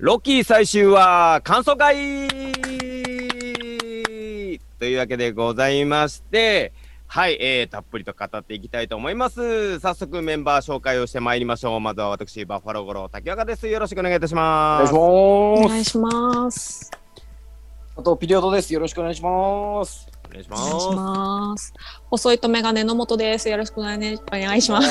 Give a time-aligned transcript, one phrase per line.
[0.00, 2.26] ロッキー最終話感想会
[4.78, 6.72] というわけでございまして、
[7.06, 9.78] はい、えー、たっぷりと語っていきたいと思います。
[9.78, 11.80] 早速メンバー紹介をしてまいりましょう。
[11.80, 13.68] まずは私、バッファローゴロ竹岡です。
[13.68, 14.94] よろしくお願いいたしおます。
[14.94, 16.90] お願いします。
[17.94, 18.72] あと、ピリオドです。
[18.72, 20.08] よろしくお願いします。
[20.30, 20.96] お願いしお願いします。
[20.96, 21.74] ます。
[22.08, 23.50] 細いとメガネの元です。
[23.50, 24.88] よろしくお願いお願いします。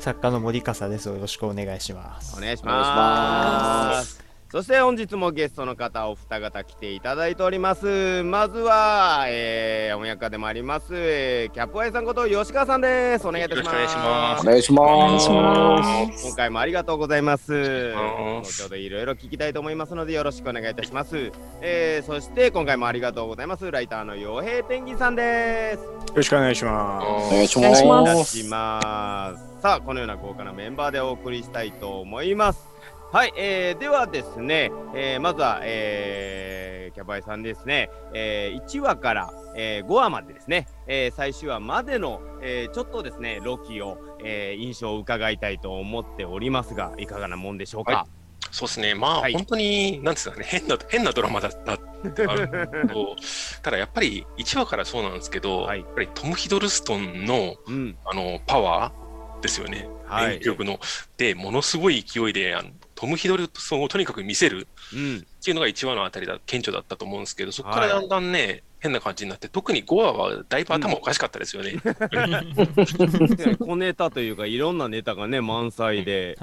[0.00, 1.08] 作家の森笠です。
[1.08, 2.36] よろしくお願いします。
[2.36, 2.64] お願いし。
[2.64, 8.22] ますそして本日もゲストの方お二方来ていただいております。
[8.22, 13.28] まずは、えー、翻訳家でもあります、えー、キャップアイさんこと吉川さんです。
[13.28, 13.74] お願いいたします。
[13.74, 14.90] よろしくお願いします願いします。
[14.90, 17.92] お願いします今回もありがとうございます。
[17.92, 21.30] 後ほどいろいろ聞きたいと思いますのでよろしくお願いいたします。
[21.60, 23.70] えー、そして今回もありがとうございます。
[23.70, 25.82] ライターの洋平ペンギンさんです。
[25.82, 28.38] よろしくお願いしまお願いしお願いしまお願いす。
[28.38, 29.60] します。
[29.60, 32.77] さあ、このような豪華なメンバーでお送りしたいと思います。
[33.10, 48.06] はい、えー、ではですね、えー、まずは、えー、キャバイさんですね、えー、1話から、えー、5話までですね、えー、最終話までの、えー、ちょっとですね、ロキを、えー、印象を伺いたいと思っておりますが、いかがなもんでしょうか？
[48.50, 49.32] そうですね、まあ、はい。
[49.32, 53.16] 本当に、なんですかね、変な、変なドラマだったってあると
[53.62, 55.80] ただやっぱり1話からそうなんですけど、はい。
[55.80, 60.34] やっぱりトム・ヒドルストンのうん、あのパワーですよね、はい。
[60.34, 60.78] 演技力の。
[61.16, 71.76] で、ものすごい勢いであの、トム・ヒドルストンをとにかく見せるうん、っていうのが1話のあたりだ、顕著だったと思うんですけど、そこかはいらだんだんね、変な感じになって、特に5話はだいぶ頭おかしかったですよね。
[73.60, 76.36] 小ネタというか、いろんなネタがね、満載で、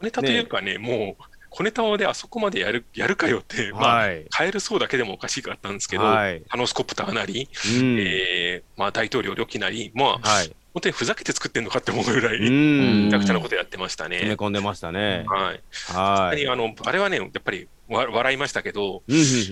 [0.00, 14.34] 小ネタというかね、もう、小ネタをであそこまでやるやるかよって、まあ、はい、変えるそうだけでもおかしかったんですけど、はい、ハノスコプターなり、うん、えーまあ、大統領旅記なり、まあ、はい、本当にふざけて作ってんのかって思うぐらい、うめんちゃくちゃなことやってました詰めね。
[14.34, 15.24] 込んでましたね。
[15.28, 15.60] はい。
[15.92, 16.36] はい。
[16.36, 19.04] にあのあれはね、やっぱりわ笑いましたけど、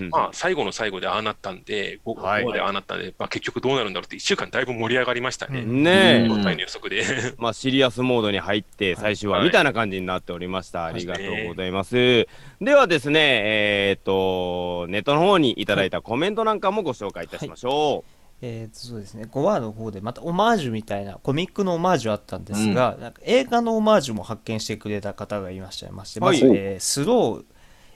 [0.09, 5.61] まあ、最後の最後でああなったんで、5はい話でああなったんで、まあ、結局どうなるんだろうって、1週間だいぶ盛り上がりましたね。
[5.61, 7.05] うんねえ、の予測で。
[7.37, 10.81] まあシリアスモードに入って最終話はいみたいな感じになっておりました。
[10.81, 12.27] あはいりがとうございます。
[12.59, 18.03] ではですね、えっ、と、ネットの方にいただいたコメントなんかもご紹介いたしましょ
[18.45, 27.43] えーとそうですね、5話の方でまたオマージュみたいなコミックのオマージュあったんですが、なんか映画のオマージュも発見してくれた方がいらっしゃいまして、はいまず、えースロー、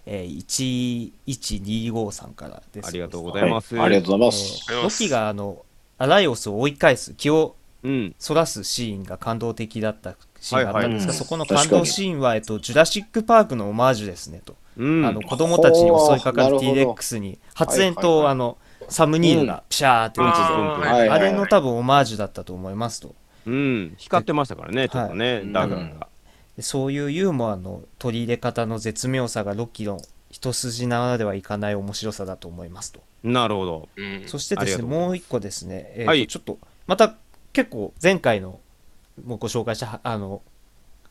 [0.06, 2.84] えー、1125さんからでう。
[2.84, 2.88] す。
[2.88, 3.78] ありがとうございます。
[3.78, 4.72] ありがとうございまえす。
[4.72, 5.66] ーロキがあの
[5.98, 8.16] アライオスを追い返す気をうん。
[8.18, 15.06] そらすシーンが感動的だったシーンがあったんですが、はいはいそこの感動シーンは、えっと、ジュラシック・パークのオマージュですねと、うん。
[15.06, 18.58] あの子供たちに襲いかかるほうなるほど T-Rex に発煙筒を、はいはいはいあの
[18.90, 23.16] サムニールがピシャーって打つあと、ーはいはいあれの多分オマージュだったと思いますと。
[23.46, 23.96] うん。
[23.98, 25.34] 光ってましたからね、ちょっとね。
[25.36, 25.52] はい。
[25.52, 26.00] だからうん。
[26.58, 30.00] でそういうユーモアの取り入れ方の絶妙さがロッキーの
[30.32, 33.90] 一筋縄ではいかない面白さだと思いますと、なるほど。
[33.96, 34.24] うん。
[34.26, 36.28] そしてですねもう一個ですね、えーとはい。
[36.28, 37.16] ちょっとまた
[37.54, 38.60] 結構前回の
[39.24, 40.42] もうご紹介したあの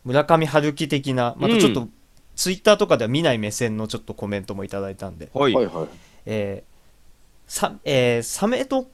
[0.05, 1.91] 村上春樹的なまたちょっと、う
[2.37, 5.55] ツイッターとかでは見ない目線のちょっとコメントもいただいたんで、はい。
[5.55, 5.87] はいはい。
[6.27, 6.76] えー
[7.47, 8.89] さえーサメと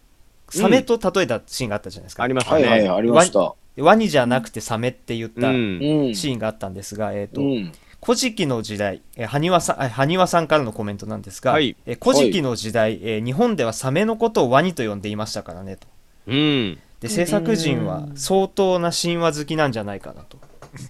[0.50, 2.88] サメと例えたシーンがあったじゃないですか、ありましたはいはい、ね。
[2.88, 3.54] ありました。
[3.78, 5.54] ワニじゃなくてサメって言ったうん。
[5.82, 6.14] うん。
[6.14, 7.72] シーンがあったんですが、えーとうん。
[8.04, 15.86] 古事記の時代、えー、埴輪さんあ埴輪さんからのコメントなんですが、はいえー古事記の時代、えー日本ではサメのことをワニと呼んでいましたからねと。
[16.26, 16.78] うん。
[17.00, 20.38] で制作陣は相当な神話好きなんじゃないかなと。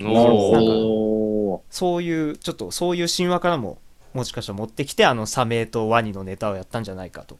[0.00, 1.62] なるほおーど。
[1.70, 3.78] そういう、ちょっとそういう神話からも、
[4.14, 7.36] もしかしたら持ってきて、あのサメとワニのネタをやったんじゃないかとい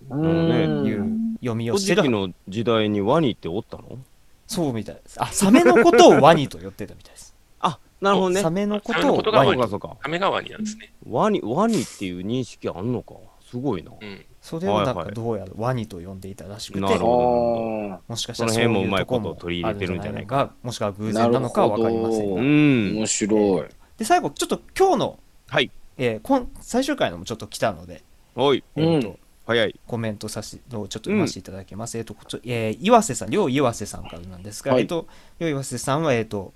[0.94, 1.08] う
[1.40, 2.08] 読みをしてる。
[2.10, 3.98] の時代にワニっておったの？
[4.46, 5.22] そうみたいです。
[5.22, 7.34] あ、サメのことをワニと呼ってたみたいです。
[7.60, 8.50] あ、なるほどねサ。
[8.50, 9.70] メのこサメとをのことがワニワニ。
[9.70, 10.02] そうかそうか。
[10.02, 10.92] 亀川になんですね。
[11.08, 13.14] ワニ、ワニっていう認識あんのか？
[13.50, 13.92] すごいな。
[14.00, 14.24] うん。
[14.40, 22.44] それをなんはいはいかどうやらワニと呼んでいたらしくて、なるほどあもしかしたらそそういうの辺もうまいこととこも取り入れてるんじゃないかあるんじゃないか、もしくは偶然なのかは分かりませんなるほどがう。
[22.44, 22.96] ーん。
[22.96, 23.62] 面白い。
[23.98, 25.18] で、最後、ちょっと今日の、
[25.48, 25.70] はい。
[25.98, 28.02] えー今最終回のもちょっと来たので、
[28.34, 29.80] おい、えーとうん早い。
[29.86, 31.98] コメントさせて、をちょっと読ませていただきます。
[31.98, 35.06] えっ、と、こちょえー岩瀬さん、両岩瀬さんからなんですが、はいえっ、と、
[35.40, 36.52] 両岩瀬さんは、えっ、と、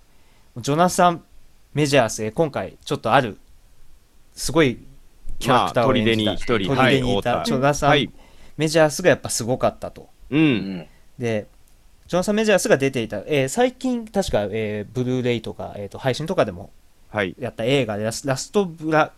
[0.59, 1.25] ジョナサン・
[1.75, 3.38] メジャース、えー今回、ちょっとある、
[4.35, 4.79] すごい
[5.38, 8.11] キャラクターを演じた、まあ砦に一人砦にいた、はいジョナサン・はい
[8.56, 10.09] メジャースがやっぱすごかったと。
[10.31, 10.37] う。
[10.37, 10.87] うんん。
[11.19, 11.47] で、
[12.06, 16.71] ジョナサン・メジャースが出ていた、えー最近、確か、えーブルーレイとか、えーと、配信とかでも
[17.11, 17.35] はい。
[17.38, 19.12] やった映画でラス、ラストブラ、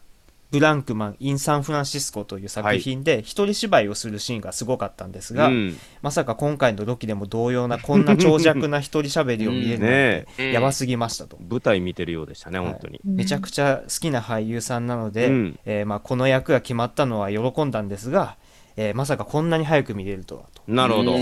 [0.51, 5.77] ブランクマン・イン・サンフランシスコという作品で一人芝居をするシーンがすごかったんですが、うん。
[6.01, 11.37] まさか今回のロキでも同様なこんな長尺な一人喋りを見れるなんて うんやばすぎましたと。
[11.51, 13.01] 舞台見てるようでしたね、本当に。
[13.05, 15.59] めちゃくちゃ好きな俳優さんなので、うん。
[15.67, 18.37] えーまあ、この役が決まったのは喜んだんですが、
[18.79, 20.63] えーまさかこんなに早く見れるとはと。
[20.67, 21.19] なるほど。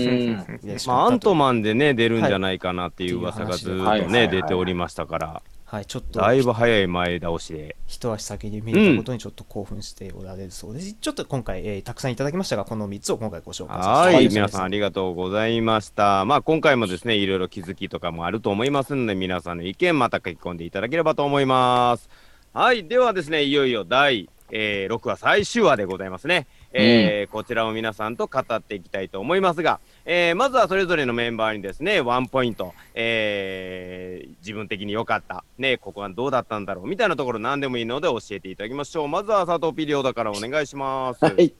[0.85, 7.75] まあ、アントマンでね、出るんじゃないかなっていう噂がずっとはいはいね、出ておりましたから、はい、ちょっとだいぶ早い前倒しで。
[7.87, 10.93] 一足先に見れたことにちょっと興奮しておられるそうです。
[10.93, 14.35] ちょっと今回、えーたくさんいただきましたが、この3つを今回ご紹介させていただはい、きます。
[14.35, 16.23] 皆さんありがとうございました。
[16.23, 22.09] まあ、今回もですね、いろいろ気づきとかもあると思いますので、皆さんの意見また書き込んでいただければと思います。
[22.53, 26.47] はい、ではですね、いよいよ第、えー6話最終話でございますね。
[26.77, 39.07] えーこちらを皆さんと語っていきたいと思いますが、えーまずはそれぞれのメンバーにですね、ワンポイント、えー自分的に良かった、ね、ここはどうだったんだろうみたいなところ何でもいいので教えていただきましょう。
[39.07, 41.25] まずは佐藤ピリオドからお願いします。
[41.25, 41.53] はい。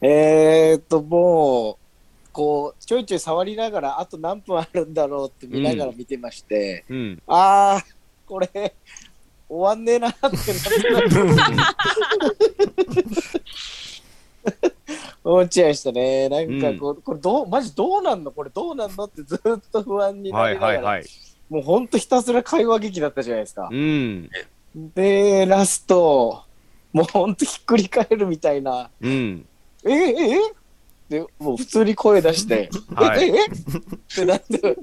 [0.00, 7.22] えー、っと、もう、こう、ちょいちょい触りながら、あと何分あるんだろうって見ながら見てまして、うん。
[7.26, 7.84] あー、
[8.26, 8.74] これ、
[9.48, 10.40] 終わんねえなってなって
[15.24, 16.28] 思っちゃいましたね。
[16.28, 18.30] なんかこう、これどう、マジどうなんの？
[18.30, 19.04] これどうなんの？
[19.04, 21.04] ってずっと不安になはいりながら、はいはい。
[21.48, 23.74] もうほんとひたすら会話劇だったじゃないですかう。
[23.74, 24.30] ん。
[24.74, 26.44] で、ラスト、
[26.92, 29.46] もうほんとひっくり返るみたいな、うん。
[29.84, 30.38] えええ？
[31.08, 33.36] で、もう普通に声出して、はいええ？
[33.38, 33.48] えっ
[34.14, 34.76] てなって、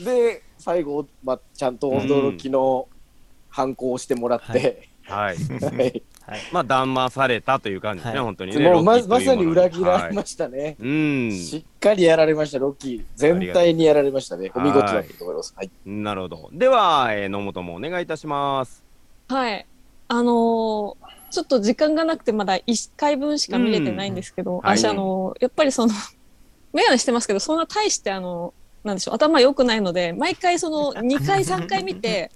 [0.00, 2.88] で、最後、まあ、ちゃんと驚きの
[3.48, 5.36] 反抗をしてもらって、はい。
[5.36, 6.02] はい はい。
[6.52, 8.68] まあ、談話されたという感じですね、はい本当にね。
[8.68, 10.76] もうままさに裏切られはいましたね。
[10.80, 11.32] うん。
[11.32, 13.04] しっかりやられました、ロッキー。
[13.14, 14.50] 全体にやられましたね。
[14.54, 15.54] お見事だったと思います。
[15.56, 15.70] はい。
[15.84, 16.50] なるほど。
[16.52, 18.82] では、えー野本もお願いいたします。
[19.28, 19.66] はい。
[20.08, 20.94] あのー
[21.28, 25.92] ちょっと時間がなくてまだ1回分しか見れてないんですけど、はい私あのーやっぱりその、
[26.72, 32.30] メガネしてますけど、そんな大してあの、なんでしょう、頭良くないので、毎回その2回3回見て、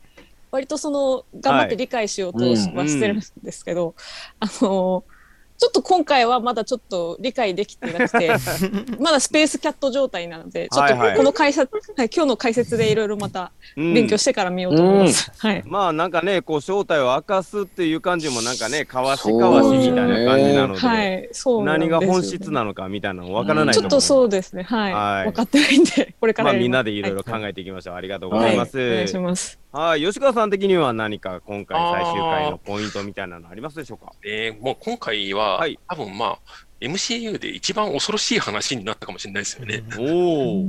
[0.51, 3.95] 割とその、頑張って理解しようとしはしてるんですけど、
[4.41, 5.21] あのー
[5.61, 8.31] ちょっと今回はまだちょっと理解できてなくて、
[8.99, 15.31] まだスペースキャット状態なので、ちょっとはいはいこの解説、はい、今日の解説でいろいろまたうん勉強してから見ようと思います。
[15.37, 15.63] はい。
[15.69, 23.91] まあなんかね、こう正体を明かすっていう感じもなんかね、かわしかわしみたいな感じなので、はい、そうなんですよ何が本質なのかみたいなのわからないと思う。
[23.91, 24.63] ちょっとそうですね。
[24.63, 24.95] はい。
[24.95, 27.97] はい分かってないんで、これからまあみんなでいろいろ考えていきましょう。
[27.97, 28.79] ありがとうごはいざいます。
[28.79, 29.59] お願いします。
[29.73, 34.13] はい、吉川さん的には何か今回最終回のポイントみたいなのありますでしょうか？
[34.25, 36.39] えーもう今回は、はい多分まあ、
[36.81, 39.85] MCU で一番恐ろしい話になったかもしれないですよね。
[39.97, 40.65] おお。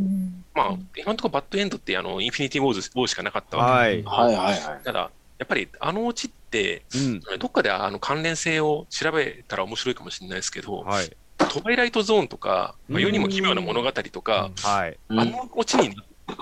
[0.53, 4.03] まあ、今のところバッドエンドってあの、インフィニティウォーズウォーしかなかったわけはい。
[4.03, 4.83] はいはいはい。
[4.83, 5.09] ただ、
[5.39, 7.19] やっぱりあのオチって、うん。
[7.39, 11.09] どっかであの関連性を調べたら面白いかもしれないですけど、はい。
[11.39, 14.99] トワイライトゾーンとか、まあ、うん世にも奇妙な物語とか、はい。
[15.09, 15.95] あのオチに、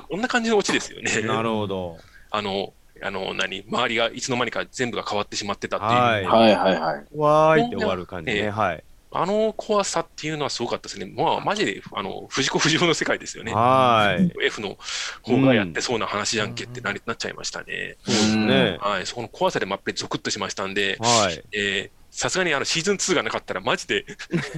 [0.09, 1.21] こんな感じのオチですよね。
[1.21, 1.97] なるほど。
[2.31, 5.91] あの、あの、何、周りがいつの間にか全部が変わってしまってたっていう。
[5.91, 7.05] はいはいはいはい。
[7.15, 8.37] わーいって終わる感じね。
[8.37, 8.83] ええはい。
[9.11, 11.05] あの怖さっていうのはすごかったですね。
[11.07, 13.53] まあ、マジで、あの、藤子不二雄の世界ですよね。
[13.53, 14.31] はい。
[14.45, 14.77] F の
[15.23, 17.97] 方がやってそうな話じゃんけってなりなっちゃいましたね。
[18.05, 18.77] そうですね。
[18.79, 21.43] はい、その怖さでまっぺりゾクッとしましたんで、はい。
[21.53, 24.05] えーさすがにあのシーズン2がなかったらマジで、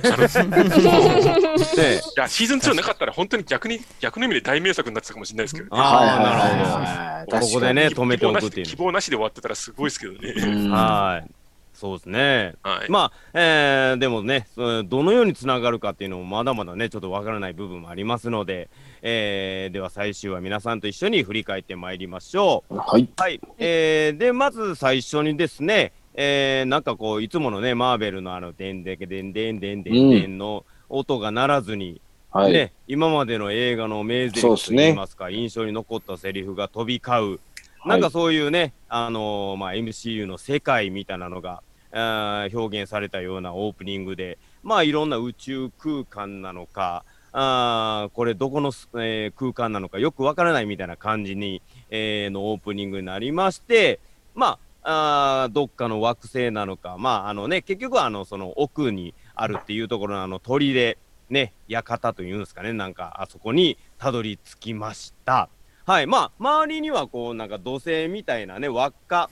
[0.05, 7.45] あの いで、や、シーズン2なかったら本当に逆に、逆の意味で大名作になってたかもしれないですけど、ああ、なるほど。
[7.45, 10.19] ここでね、希止めておくっていう希望なしで終わってたらすごいですけどね。
[10.35, 11.31] うんはい。
[11.73, 12.53] そうですね。
[12.61, 12.91] はい。
[12.91, 18.69] まあ、えーでもね、そどのようにつながるかっていうのもまだまだね、ちょっとわからない部分もありますので、
[19.01, 22.75] えーでは最終は皆さんと一緒に振り返ってまいりましょう。
[22.77, 23.09] はい。
[23.17, 23.39] はい。
[23.57, 32.01] えーで、まず最初にですね、えーなんかこう、いつものね、マーベルのあの、でんでけでんでんでんでんでんの音が鳴らずに、
[32.31, 32.53] はい。
[32.53, 37.39] ね、今までの映画の名台詞とそうっすねいいますか、印象に残ったセリフが飛び交う、
[37.85, 41.63] なんかそういうね、あのーまあ、MCU の世界みたいなのが、
[41.93, 47.03] あー表現されたようなオープニングで、まあいろんな宇宙空間なのか、
[47.33, 53.99] あーこれどこのす、えー空間なのかよくわからないみたいな感じに、えーのオープニングになりまして、
[54.35, 60.97] まあ、あーどっかの惑星なのか、まああのね、結局はあのその奥にあるっていうところのあの鳥で、
[61.29, 65.49] ね、館というんですかね、なんかあそこにたどり着きました。
[65.83, 69.31] はい、まあ、周りにはこう、なんか土星みたいなね、輪っか、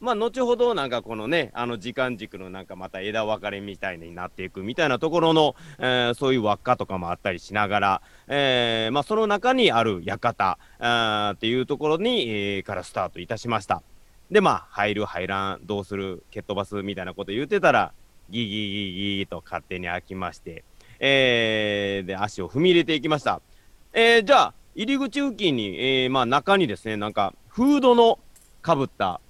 [0.00, 13.82] まあ、後ほどなんかこのね、あの時間軸のなんかまた枝分かれみたいになっていくみたいなところの、えーそういう輪っかとかもあったりしながら、えーまあ、その中にある館あーっていうところに、えーからスタートいたしました。
[14.30, 17.92] で、まあ、入る、入らん、どうする、蹴っ飛ばすみたいなこと言ってたら、
[18.30, 20.64] ギギギギギと勝手に開きまして、
[20.98, 23.40] えー、で、足を踏み入れていきました。
[23.92, 28.18] えー、じゃあ、入り口付近に、えー、まあ、中にですね、なんか、フードの
[28.62, 29.20] かぶった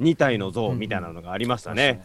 [0.00, 2.02] 2体の像みたいなのがありましたね。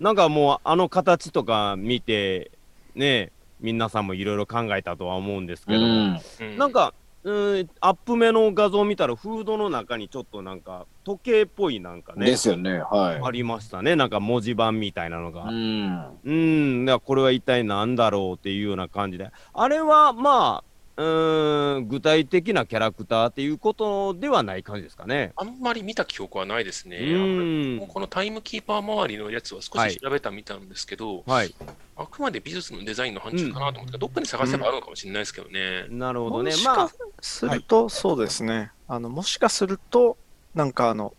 [0.00, 2.50] なんかもう、あの形とか見て、
[2.94, 6.20] ね、皆さんもいろいろ考えたとは思うんですけども、うん。
[6.40, 6.58] うん。
[6.58, 6.94] なんか、
[7.24, 12.78] うーん、アップ目の画像を見たら、フードの中にちょっとなんか、時計っぽいなんかね、ですよね。
[12.78, 15.32] はありましたね、なんか文字盤みたいなのい。
[15.32, 15.44] が。
[15.44, 15.48] う。
[15.48, 20.67] うんん、だからこれは一体何だろうっていうような感じで、あれはまあ、
[20.98, 25.32] うーん、具体的なキャラクターっていうことではない感じですかね。
[25.36, 27.86] あんまり見た記憶はないですうね。
[27.88, 31.54] このタイムキーパー周りのやつは少はいし調べたみたんですけど、はい、
[31.96, 35.86] あくまで美術のデザインの範疇かなと思って、どっかに探せばあるのかもしれないですけどね。
[35.88, 36.56] なるほどねも。
[36.56, 38.72] しまあか、すると、そうですね。
[38.88, 40.16] あの、もしかすると、
[40.56, 41.14] なんかあの、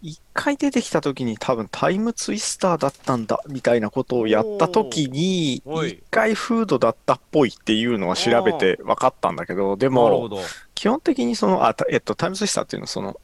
[0.00, 10.30] 一回出てきた時に多分タイムツイスターだったんだみたいなことをやった時に一回フードだったっぽいっていうのは調べて分かったんだけどでも。
[10.74, 13.20] 基本的にそのあたえっとタイムツイスターっていうのはその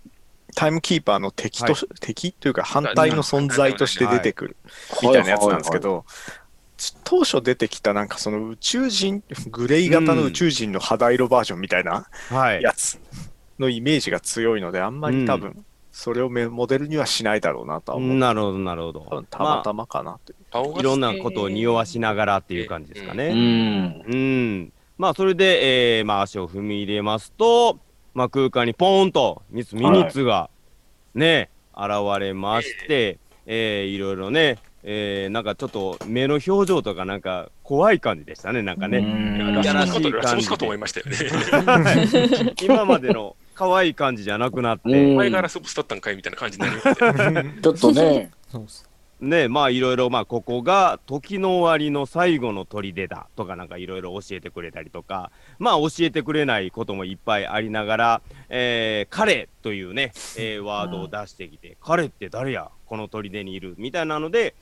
[0.57, 4.57] タイムキーパーの敵と、は敵というか反対の存在として出てくる
[5.03, 6.05] みたいなやつなんですけど、
[7.05, 12.63] 当初出てきたなんかその宇宙人、グレイ型の宇宙人の肌色バージョンみたいなはい。
[12.63, 12.99] やつ
[13.59, 18.19] のイメージが強いので、あんまり多分それをめモデルにはしないだろうなとは思う。
[18.19, 19.25] なるほど、なるほど。
[19.31, 20.35] たまたまかなとい
[20.77, 20.81] う。
[20.81, 23.33] いろんなことを匂わしながらっていう感じですかうね。
[23.33, 24.03] ん。
[24.05, 24.73] うん。
[24.99, 27.79] まあ、それで、えーまあ、足を踏み入れますと、
[28.13, 30.51] まあ、空間にポーンとミス・ミニッツが
[31.15, 38.99] ね、現れまして、えーいろいろね、えーなんかちょっと目の表情とかなんか怖い感じでしたね、なんかね。
[39.63, 42.55] いやらしい感じでラスボスかと思いましたよね。
[42.61, 46.73] 今までの可愛い感じじゃなくなって、うんお前がラスボスだったんかいみたいな感じにな。
[47.63, 48.89] ちょっとね、そうっす
[49.21, 62.69] ね、まあいろいろ、まあここが時の終わりの最後の砦だとかなんかいろいろ教えてくれたりとか、まあ教えてくれないこともいっぱいありながら、えー彼というね、えーワードを出してきて、彼って誰や？
[62.87, 64.55] この砦にいるみたいなので、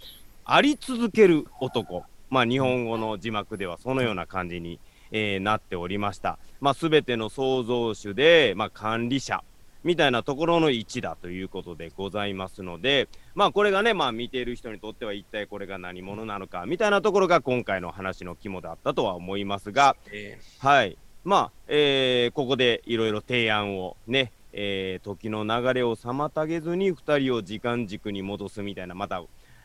[0.44, 2.04] あり続ける男。
[2.30, 4.78] まあ日本語の字幕ではそのような感じに、
[5.10, 6.38] えーなっておりました。
[6.62, 9.42] まあ全ての創造主で、まあ管理者
[9.82, 20.96] みたいなところの位置だということでございますので、まあこれがね、まあ見ている人にとっては一体これが何者なのかみたいなところが今回の話の肝だったとは思いますが、えはい。
[21.24, 29.24] まあ、えーここでいろいろ提案をね、えー時の流れを妨げずに2人を時間軸に戻すみたいな、また、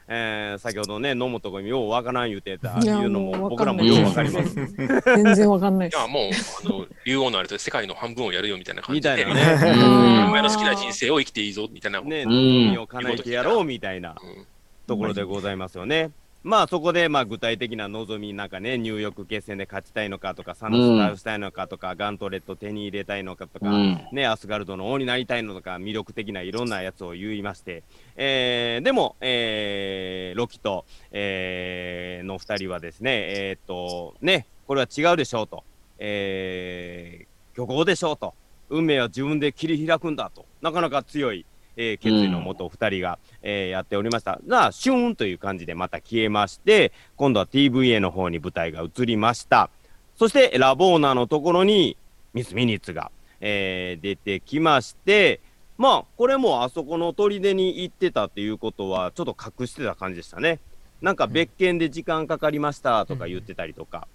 [0.09, 4.55] えー先ほどね、飲むとこにようわからん言うてたいやいうのも僕らもようわかります。
[4.55, 6.07] 全然わかんないですいや、。
[6.07, 6.31] もう、
[6.65, 10.19] あの、竜王のあれと世界の半分をやるよみたいな感じで、みたいなうね。
[10.23, 11.99] んお前の好きな人生を生きていいぞみたいな。
[12.01, 14.15] ね、うん望みを叶えてやろうみたいな。
[14.21, 14.45] うん
[14.87, 16.11] ところでございますよね。
[16.47, 24.07] まあそこでまあ具体的な望みなんかね入浴決戦で勝ちたいのかとかサノス倒したいのかとか、ガントレット手に入れたいのかとか、うん。
[24.13, 27.83] ねアスガルドの王になりたいのとか魅力的ないろんなやつを言いまして、
[28.15, 35.65] えーでも、えーロキと、えーの2人はですねえーっとねこれは違うでしょうと、
[35.99, 38.33] えー虚構でしょうと。
[38.69, 40.45] 運命は自分で切り開くんだと。
[40.61, 41.45] なかなか強い、
[41.77, 44.39] えー決意のもと2人が、えーやっておりました。
[44.47, 49.69] がシューンという感じでまた消えまして今度は TVA の方に舞台が移りました。
[50.17, 51.95] そしてラボーナのところに
[52.33, 55.39] ミス・ミニッツが、えー出てきまして
[55.77, 60.59] まあこれもあそこの砦に行ってたっていうことはちょっと隠してた感じでしたね。
[61.01, 64.07] なんか別件で時間かかりましたとか言ってたりとか、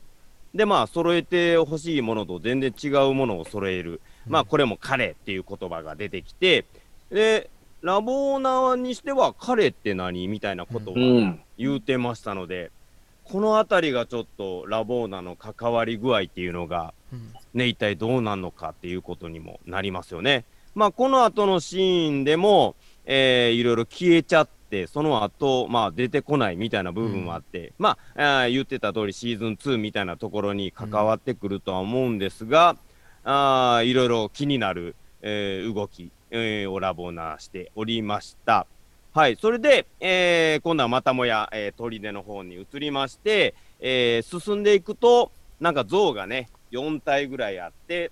[0.53, 6.65] でまあ揃えてほしいものと全然違うものを揃える、まあこれも彼っていう言葉が出てきて
[7.13, 7.51] で
[7.83, 11.41] ラボーナにしては彼って何みたいなことをうん。
[11.59, 12.71] 言うてましたので、
[13.25, 20.45] この辺りがちょっとラボーナの関わり具合っていうのが、うんね、一体どうなんのかっていうことにもなりますよね。
[20.75, 32.77] まあ、この後のシーンでも、えーいろいろ消えちゃって、その後、まあ、出てこないみたいな部分もあって、まあ、あー言ってた通りシーズン2みたいなところに関わってくるとは思うんですが、
[33.25, 38.67] あーいろいろ気になる、えー動き、えーをラボーナしておりました。
[39.13, 48.11] はい、それで、えー今度はまたもや、えー砦の方に移りまして、えー進んでいくと、なんか像がね、4体ぐらいあって、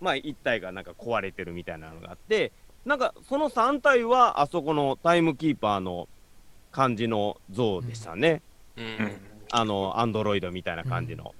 [0.00, 2.50] まあ1体がなんか壊れてるみたいなのがあって、
[2.84, 6.08] なんかその3体はあそこのタイムキーパーの
[6.72, 8.42] 感じの像でしたね。
[8.76, 11.32] うんあの、アンドロイドみたいな感じの。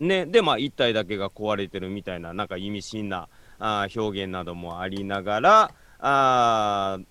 [0.00, 7.04] ね、で、まあ、1体だけが壊れてるみたいな、なんか意味深なあー表現などもありながら、あー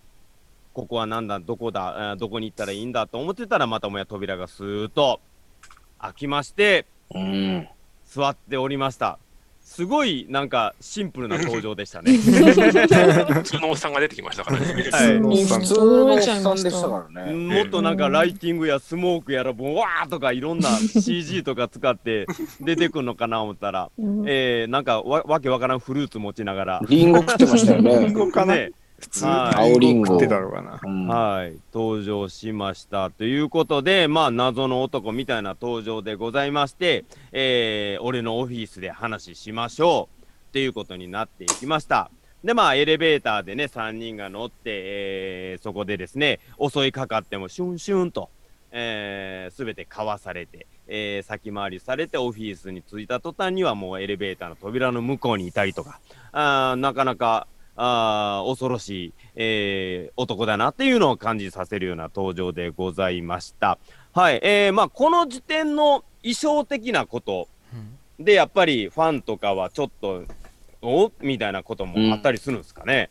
[0.73, 5.21] ここはなんだ、どこだ、あーどこに行ったらいいんだと思ってたら、またもや扉がスーッと
[5.99, 7.67] 開きまして、うん。
[8.05, 9.19] 座っておりました。
[9.65, 12.15] すごいなんかシンプルな登場でしたね。
[12.15, 14.65] 普通のおっさんが出てきましたからね。
[14.67, 17.33] はい普通のおっさんでしたからね。
[17.33, 22.27] もっとなんかライティングやスモークやら、ボワーとかいろんな CG とか使って
[22.61, 28.13] 出てくるのかな思ったら、うんえー、なんかわわけわからんフルーツ持ちながら、リンゴ食ってましたよリンね。
[28.13, 28.71] ゴかなね
[29.05, 29.73] 普通はい。
[29.73, 30.07] のリンゴ。
[30.07, 30.79] 食ってたのかな。
[30.83, 31.07] うん。
[31.07, 33.11] はい、登場しました。
[33.11, 42.09] ということで、まあ、謎の男みたいな登場でございまして、えー俺のオフィスで話しましょうっていうことになっていきました。
[42.43, 48.29] で、まあ、エレベーターでね、3人が乗って、えーそこでですね、襲いかかっても、シュンシュンと、
[48.71, 55.99] えー、全てかわされて、えー先回りされて、オフィスに着いた途端には、もうエレベーターの扉の向こうにいたりとか、
[56.31, 63.77] あーなかなか、あー恐ろしい、えー男だなっていうのを感じさせるような登場でございました。
[64.13, 67.47] はい、えーまあ、この時点の衣装的なこと
[68.19, 70.23] で、やっぱりファンとかはちょっと、
[70.81, 71.11] お？
[71.19, 73.09] みたいなこともあったりするんですかね。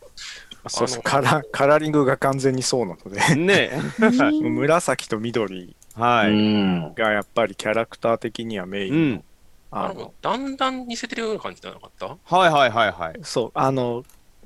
[0.67, 3.69] そうですカラカラーリングが完全にそうなので、ね、
[4.41, 6.31] 紫と緑はい。
[6.31, 6.93] うん。
[6.95, 8.93] がやっぱりキャラクター的にはメイン。
[8.93, 9.23] うん。
[9.71, 12.07] あの、だんだん似せてるような感じじゃなかった？
[12.07, 12.17] は
[12.47, 13.19] いはいはいはい。
[13.23, 14.03] そう、あの、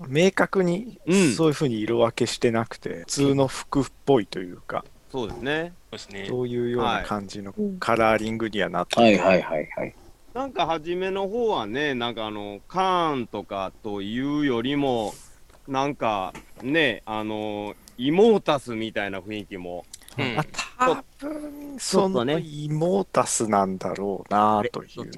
[0.08, 5.74] 明確にうんそういうふうに色分けしてなくて、普通の服っぽいというか、そうですね。
[5.92, 6.26] そうですね。
[6.30, 9.96] そういうようはない感じのうんカラーリングにはなってるはいはいはいはい。
[10.34, 15.14] なんか初めの方はね、なんかあの、カーンとかというよりも、
[15.68, 19.86] なんかね、あの、イモータスみたいな雰囲気も、
[20.18, 25.12] うんまあ、多分そのねイモータスなんだろうなという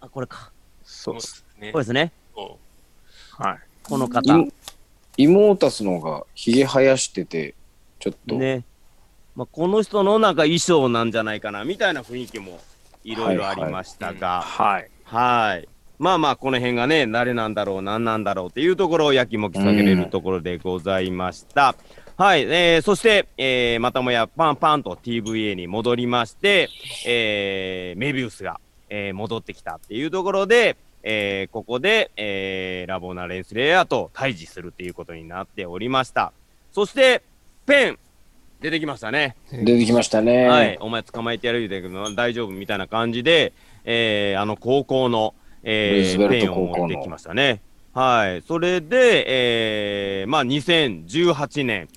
[0.00, 0.52] あこれか。
[0.84, 1.20] そうで。
[1.20, 1.84] すすねこれ。
[1.84, 2.12] ですね。
[2.34, 2.58] そ
[3.38, 3.69] はい。
[3.90, 4.38] この方。
[4.38, 7.54] イイモータスの方がひげ生やしてて、
[7.98, 8.64] ちょっと、ね。
[9.34, 12.60] まあ、この人のなんか衣装なんじゃないかな、みたいな雰囲気も
[13.04, 14.90] いろいろありましたが、はい。
[15.04, 15.68] はい。
[15.98, 21.74] まあまあ、この辺がね、誰なんだろう、何なんだろうっていうところをやきもき下げれるところでございました。
[22.16, 22.42] はい。
[22.42, 26.68] えーそして、えーまたもやパンパンと TVA に戻りまして、
[27.06, 36.32] えーメビウスが、えー戻ってきたっていうところで、えーここで、えーラボナ・レンスレイヤーと対峙するっていうことになっておりました。
[36.72, 37.22] そして、
[37.66, 37.98] ペン、
[38.60, 39.36] 出てきましたね。
[39.50, 40.46] 出てきましたね。
[40.46, 43.52] はい、お前捕まえてやる言うてんけど大丈夫みたいな感じで、
[43.84, 47.62] えーあの高校の、えーペンを持ってきましたね。
[47.92, 49.24] はい、それで、
[50.22, 51.88] えーまあ、2018年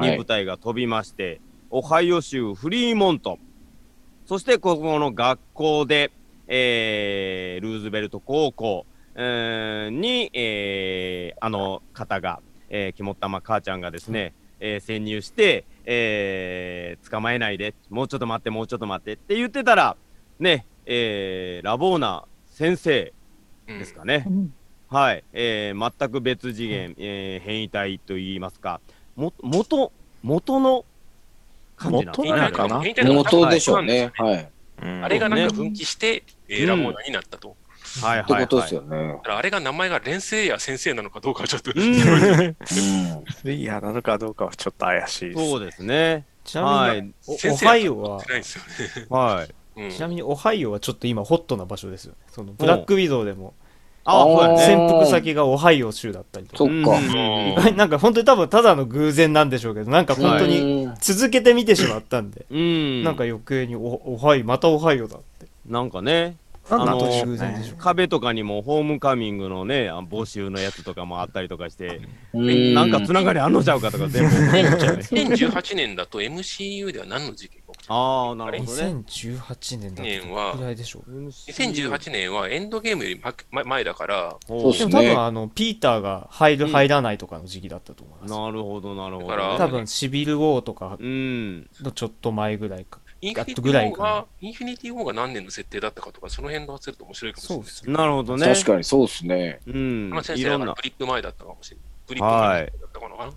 [0.00, 3.38] にはい舞台が飛びまして、オハイオ州フリーモント、
[4.26, 6.10] そしてここの学校で、
[6.48, 19.96] えールーズベルト高校、えーに、えーあの方が、えー、肝っ玉母ちゃんがですね、えー潜入して、えー捕まえないで、もうちょっと待って、もうちょっと待ってって言ってたら、
[20.38, 23.12] ね、えーラボーナ先生
[23.68, 24.24] うんですかね。
[24.26, 24.54] うん。
[24.88, 28.80] はい、えー全く別次元、えー変異体といいますか、
[29.16, 30.84] も元、元の
[31.76, 32.28] 感じなんですね。
[32.30, 32.80] 元なのかな？
[32.80, 34.12] 変異体の元でしょうね。
[34.14, 34.48] はい
[34.82, 37.56] あれがなんか分岐して、えーラボーナになったと。
[38.02, 38.44] はいはい、はい。
[38.44, 39.20] ってことですよね。
[39.24, 41.72] あれが名前が連生や先生なのかどうかはちょっと。
[43.50, 45.48] いやなのかどうかはちょっと怪しいです。
[45.48, 46.24] そうですね。
[46.44, 48.64] ちなみに、はオハイオはないですよ
[49.02, 49.06] ね。
[49.08, 49.54] はい。
[49.76, 53.54] うんちなみにオハイオはちょっと今ホットな場所ですよねそのブラックウィドウでも
[54.06, 54.58] うやね。
[54.58, 56.98] 潜伏先がオハイオ州だったりとかそっか。
[56.98, 63.04] うん なんか本当に多分ただの偶然なんでしょうけどなんか本当にうん続けて見てしまったんで、うん。
[63.04, 66.36] なんか余計におオハイオまたオハイオだってなんかね、
[66.68, 67.00] あの。
[67.78, 72.00] 壁とかにもホームカミングのね、あ募集のやつとかもあったりとかして、
[72.32, 75.02] うんなんかつながりあんのちゃうかとか全部思っちゃうね。
[75.10, 78.82] 2018年だと MCU では何の事件ああ、なるほどね。
[79.06, 83.20] 2018年だって年はどれくらいでしょう2018年はエンドゲームより
[83.50, 89.28] ま前だから、ほでもそうっすね多分あのピーターが入る、うん入らないとかの時期だったと思いますなるほど、なるほど。
[89.28, 91.70] だから多分シビル・ウォーとかうん。
[91.80, 97.64] のちょっと前ぐらいかインフィニティ・ぐらいかなウォーが、インフィニティ・ウォーが何年の設定だったかとか、その辺が忘れると面白いかもしれない。
[97.64, 98.46] そうですなるほどね。
[98.46, 99.60] 確かにそうですね。
[99.66, 100.22] うんまあ、。
[100.22, 100.66] 先いろんな。
[100.66, 101.86] 生ブリップ前だったかもしれない。
[102.08, 103.32] ブリップ前だったかな、かな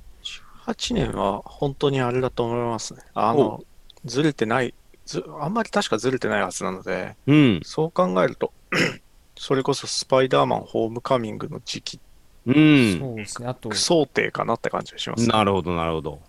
[0.66, 3.02] 8年は本当にあれだと思いますね。
[3.14, 3.64] あの、
[4.06, 4.74] ずれてない、
[5.06, 7.60] ずあんまり確かずれてないはずなので、うん。
[7.64, 8.54] そう考えると、
[9.38, 12.00] それこそスパイダーマンホームカミングの時期、
[12.46, 13.00] うん。
[13.00, 16.22] そうですねあと想定かなって感じがします、なるほど、なるほど。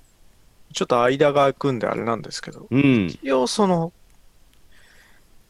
[0.73, 3.07] ちょっと間が空くんであれなんですけど、うん。
[3.09, 3.93] 一応その、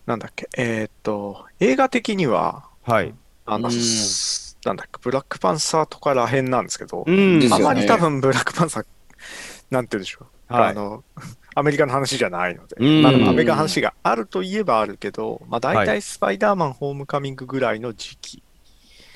[0.07, 3.15] なんだっけ、えーっと、映画的には、はい。
[3.45, 8.85] あの、うんすなんだっけ、ブラックパンサーとからへんなんですけど、うんあまり多分ブラックパンサー、
[9.71, 11.05] なんて言うんでしょう、はいあの、
[11.61, 18.43] アメリカの話じゃないので、うんまあアメリカの話があるといえばあるけど、まあ大体スパイダーマンホームカミングぐらいの時期。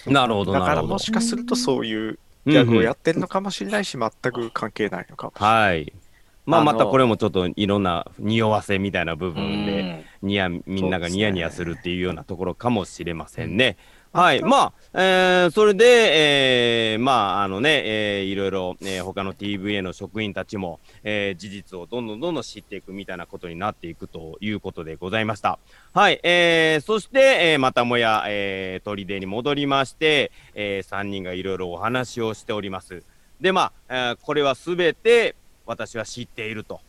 [0.07, 0.99] なるほど、なるほどだからも。
[0.99, 5.33] しかするとそういうギャグをやってるのかもしれないし、全く関係ないのかも。
[5.35, 5.93] はい。
[6.47, 13.77] まあ、またこれもちょっといろんな匂わせみたいな部分で、うんニヤみんながニヤニヤするっていうようなところかもしれませんね。
[14.15, 14.41] はい。
[14.43, 25.59] まあ、えーそれで、えーまあ、あのね、えーいろいろ、えー他の TVA の職員たちも、えー事実をどんどんどんどん知っていくみたいなことになっていくということでございました。
[25.93, 26.21] はい。
[26.23, 33.03] えーそして、えーまたもや、えー、砦に戻りまして、え3人がいろいろお話をしております。
[33.41, 35.35] で、まあ、えーこれはすべて
[35.67, 36.81] 私は知っていると。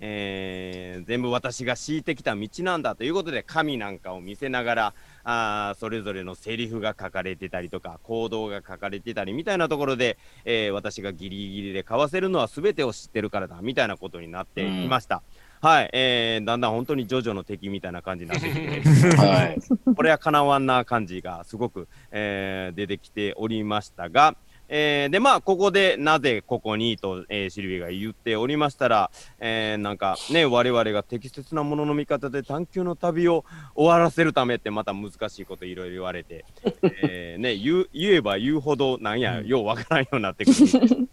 [0.00, 15.22] えー全部私が敷いてきた道なんだということで紙なんかを見せながらあーそれぞれのセリフが書かれてたりとか行動が書かれてたりみたいなところで、えー私がギリギリで交わせるのは全てを知ってるからだみたいなことになっていました。
[15.60, 19.58] はい、えーだんだん本当にジョジョの敵みたいな感じになってきてはい。
[19.94, 24.34] これはかなわんな感じがすごく、えー出てきておりましたが、
[24.74, 36.46] えーで、まあ、ここでなぜここにと、えーシルビーが言っておりましたら、えーなんかね、我々が適切なものの見方で探求の旅を終わらせるためってまた難しいこといろいろ言われて、
[37.02, 39.46] えーね、言う言えば言うほどなんや、うん。
[39.46, 41.08] ようわからんようになってくる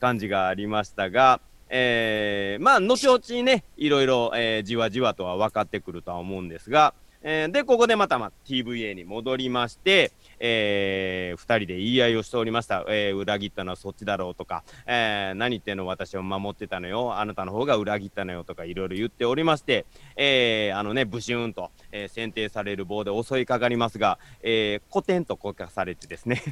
[0.00, 6.92] 感じがありましたが、えーまあ、後々にね、いろいろ、えーじわじわとは分かってくるとは思うんですが、
[7.22, 26.42] えーで、ここでまた、まあ、TVA に戻りまして、えー、2人で言い合いをしておりました、えー裏切ったのはそっちだろうとか、えー何言ってんの私を守ってたのよ、あなたの方が裏切ったのよとかいろいろ言っておりまして、えーあのね、ブシューンと、えー選定される棒で襲いかかりますが、えー、コテンとこかされてですね、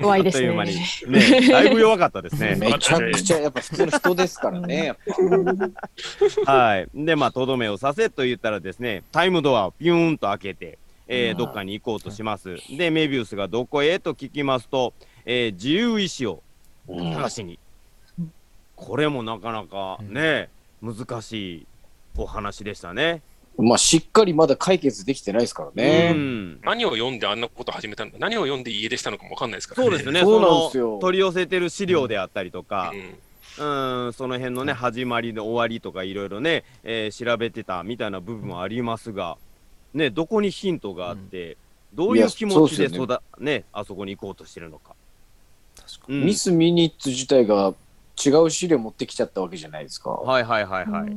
[0.00, 2.56] 怖いですあっという間にね。、ね、だいぶ弱かったですね。
[2.60, 4.84] めちゃくちゃやっぱ普通の人ですからね。
[4.86, 4.96] やっ
[6.44, 6.88] ぱはい。
[6.94, 12.56] で、まあ、とどめをさせと言ったらですね、タイムドアをピューンと開けて、えーうんどっかに行こうとします。
[12.76, 14.92] で、メビウスがどこへと聞きますと、
[15.24, 16.42] えー自由意志を
[16.88, 17.58] 探しに。
[18.76, 20.48] これもなかなかね、
[20.82, 21.66] 難しい
[22.16, 23.22] お話でしたね。
[23.56, 26.12] まあしっかりまだ解決できてないですからうね。
[26.12, 26.60] ん。
[26.62, 29.90] 何を読んであんなこと始めたのか、何を読んで家出したのかもわかんないですからね。
[29.90, 39.36] そうですね、そうそなんですよの取り寄せてる資料であったりとか、うんうん、その辺のね、始まりの終わりとかいろいろね、えー調べてたみたいな部分もありますが、
[39.94, 41.56] ね、どこにヒントがあって、
[41.94, 44.94] どういう気持ちでいやそう育ねあそこに行こうとしてるのか。
[45.76, 47.72] 確かうんミス・ミニッツ自体が
[48.24, 50.10] 違う資料持ってきちゃったわけじゃないですか。
[50.10, 51.12] はいはいはいはい。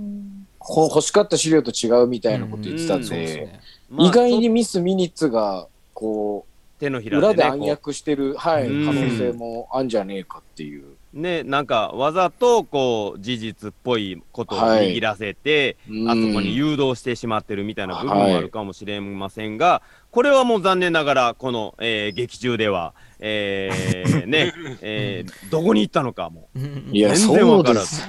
[0.59, 3.59] こ欲しかった資料と違うみたいなこと言ってたんですで、ね。
[3.89, 6.45] まあ意外にミス・ミニッツがこ
[6.79, 10.96] と手のうひらでね裏で暗躍してる、はい、うん可能性もあんじゃねえかっていう。
[11.13, 26.49] ね、なんかわざとこう事実っぽいことを握らせて、うんあそこに誘導してしまってるみたいな部分もあるかもしれませんが、これはもう残念ながら、この、えー劇中では、えー ね、えーどこに行ったのかも。
[26.91, 28.01] いや、全然わからず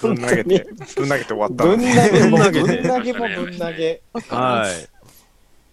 [0.00, 4.02] ぶん投げにて、ぶん投げて終わったぶん投げも、ぶん投げて投げもぶん投げ。
[4.28, 4.66] は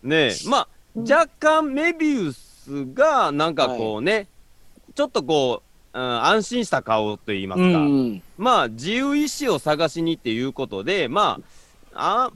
[0.04, 0.08] い。
[0.08, 4.28] ねえ、まあ、若干メビウスが、なんかこうね、
[4.96, 5.67] ちょっとこう、
[5.98, 11.40] うん、安心した顔といいますか、うんまあ、自由意志を探しにっていうことで、ま
[11.94, 12.32] あ、あ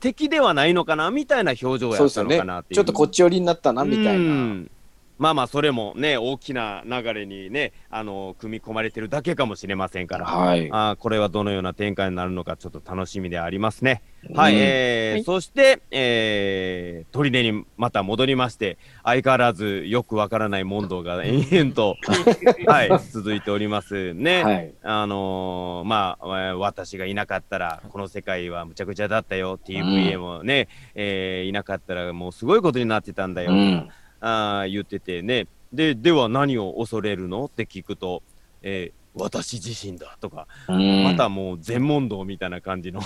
[0.00, 2.76] 敵ではないのかなみたいな表情やったのかなっていう。
[2.76, 4.34] ちょっとこっち寄りになったなみたいうな。
[4.34, 4.70] ん
[5.16, 10.26] まあまあ、それもね、大きな流れにね、あの、組み込まれてるだけかもしれませんから。
[10.26, 10.68] はい。
[10.72, 14.02] あーこれはどのような展開になるのかちょっと楽しみでありますね。
[14.34, 21.96] はい、うんえーはいそして、えー、砦にまた戻りまして、相変わらずよくわからない問答が延々と、
[22.66, 24.42] はい、続いておりますね。
[24.42, 24.74] はい。
[24.82, 33.88] あのーまあ、えー私がいなかったら、この世界はむちゃくちゃだったよ、TVA もね、えーいなかったらもうすごいことになってたんだよ、うん
[34.26, 37.44] あ言っててね、で、では何を恐れるの？
[37.46, 38.22] って聞くと、
[38.62, 43.00] えー私自身だとか、うんまたもう全問答みたいな感じの。
[43.00, 43.04] い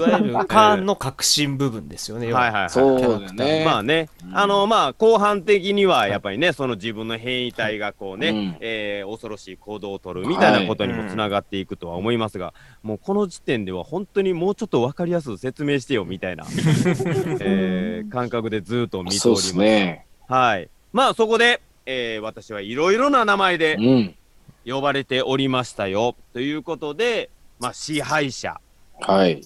[0.00, 2.28] わゆるカーンの革新部分ですよね。
[2.28, 2.70] 要ははいはいはい。
[2.70, 3.62] そうね。
[3.64, 16.44] まあね、うんあのまあ後半的にはやっぱりね、その自分の変異体がこうね、うんえー恐ろしい行動を取るみたいなことにもつながっていくとは思いますが、もうこの時点では本当にもうちょっと分かりやすく説明してよみたいな、
[17.40, 19.58] えー感覚でずっと見ておりますす。
[19.58, 20.06] ね。
[20.28, 20.68] はい。
[20.92, 24.14] まあそこで、えー私はいろいろな名前でうん。
[24.64, 28.60] 呼ばれておりましたよということで、まあ支配者、
[29.00, 29.42] はい。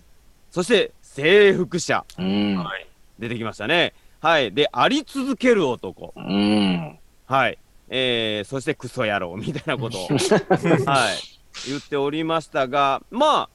[0.51, 2.57] そして征服者、うん。
[2.57, 2.87] はい。
[3.19, 3.95] 出てきましたね。
[4.21, 4.53] はい。
[4.53, 6.13] で、あり続ける男。
[6.17, 6.99] うん。
[7.27, 7.59] はい。
[7.89, 10.09] えー、そしてクソ野郎みたいなことを、
[10.87, 11.69] はい。
[11.69, 13.49] 言っておりましたが、まあ、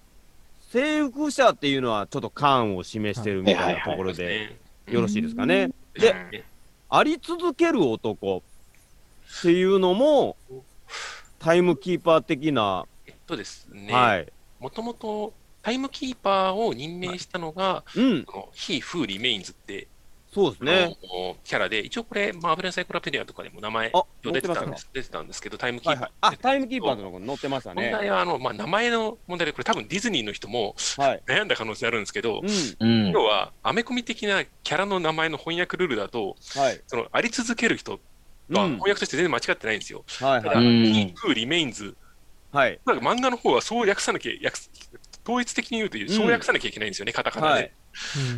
[0.72, 4.56] 征服者っていうのはちょっと感を示してるみたいなところで、
[4.88, 5.72] よろしいですかね。
[5.94, 6.46] でで、
[6.90, 8.38] あり続ける男
[9.40, 10.38] っていうのも、
[11.40, 14.32] タイムキーパー的な、えっとですね、はい。
[14.60, 19.88] もともとタイムキーパーを任命したのが、うん、この He Who Remains って、
[20.32, 20.84] そうですね。
[20.84, 25.94] あのキャラで、一応これ、マーベルサイクロペディアとかでも名前あ、出てたんです出てたんですけど、タイムキーパー。
[25.96, 26.12] はいはい。
[26.36, 27.90] あ、タイムキーパーのとこ載ってましたね。
[27.90, 31.24] 問題はあの、まあ、名前の問題で、これ多分ディズニーの人もはい。
[31.26, 32.88] 悩んだ可能性あるんですけど、うん。
[32.88, 33.12] うん。
[33.12, 36.82] 要は、アメコミ的なキャラの名前の翻訳ルールだと、はい。
[36.86, 38.00] そのあり続ける人
[38.58, 40.04] はうん翻訳として全然間違ってないんですよ。
[40.20, 40.44] はいはい。
[40.44, 41.96] ただ、うん He Who Remains、
[42.52, 42.80] はい。
[42.86, 44.72] なんか漫画の方はそう訳さなきゃ、訳す
[45.24, 47.74] 統一的に言うと、そう訳さなきゃいけないんですよね、カタカナはいで。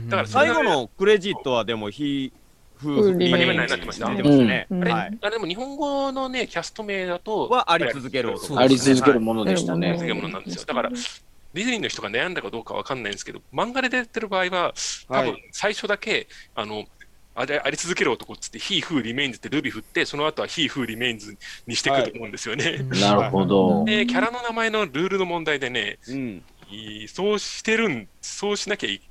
[0.07, 5.17] だから最後のクレジットはでも、ヒー、フー、フーリリメインメインになってましあれはい。
[5.21, 8.35] あれでも日本語のね、キャスト名だと、はあり続ける。
[8.57, 9.97] あり続けるものでした続ね。
[9.99, 10.65] けるものなんですよ。
[10.65, 14.73] だから、ディズニーの人が悩んだかどうかわかんないんですけど、漫画で出てる場合は、
[15.07, 16.85] 多分はい最初だけ、あの、
[17.33, 22.79] あれあり続ける男っつって、He Who Remains ってルビ振って、その後は He Who Remains にしていくと思うんですよね。
[22.99, 23.85] なるほど。
[23.85, 26.43] で、キャラの名前のルールの問題でね、うん。
[26.69, 29.01] いそうしてるん、そうしなきゃい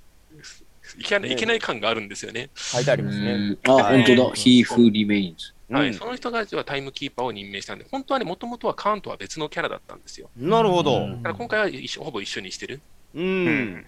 [0.98, 2.50] いけないいけない感があるんですよね。
[2.54, 3.32] 書いてありますね。
[3.32, 4.24] うんあ、本当だ。
[4.30, 5.34] He who remains.
[5.70, 10.28] はい、うんその人が実はタイムキーパーを任命したんで、本当はね、もともとはカーンとは別のキャラだったんですよ。
[10.36, 10.98] なるほど。
[10.98, 12.80] うんだから今回は一緒ほぼ一緒にしてる。
[13.14, 13.20] う。。
[13.20, 13.86] うん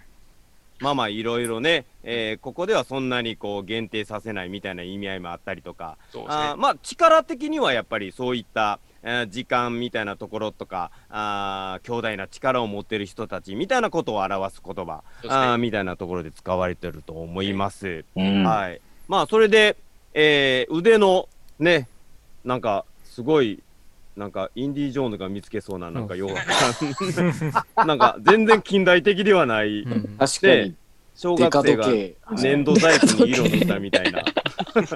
[0.82, 6.56] まあまあ、いろいろね、えーここではそんなにこう限定させないみたいな意味合いもあったりとか、そうですねあー。
[6.56, 18.04] まあ、力的にはやっぱりそういった、えー時間みたいなところとか、あー強大な力を持ってる人たちみたいなことを表す言葉、ねあーみたいなところで使われてると思います。
[18.16, 18.42] うん。
[18.44, 18.80] はい。
[19.08, 19.76] まあ、それで、
[20.14, 21.88] えー腕のね、
[22.44, 23.62] なんか、すごい、
[24.16, 26.40] なんか、インディ・ジョーンズが見つけそうな、なんか、うんようわ
[27.87, 30.75] なんか、全然近代的ではない、うん確かに、
[31.14, 31.88] 小学生が。
[32.42, 34.22] 粘土細工に色塗ったみたいな、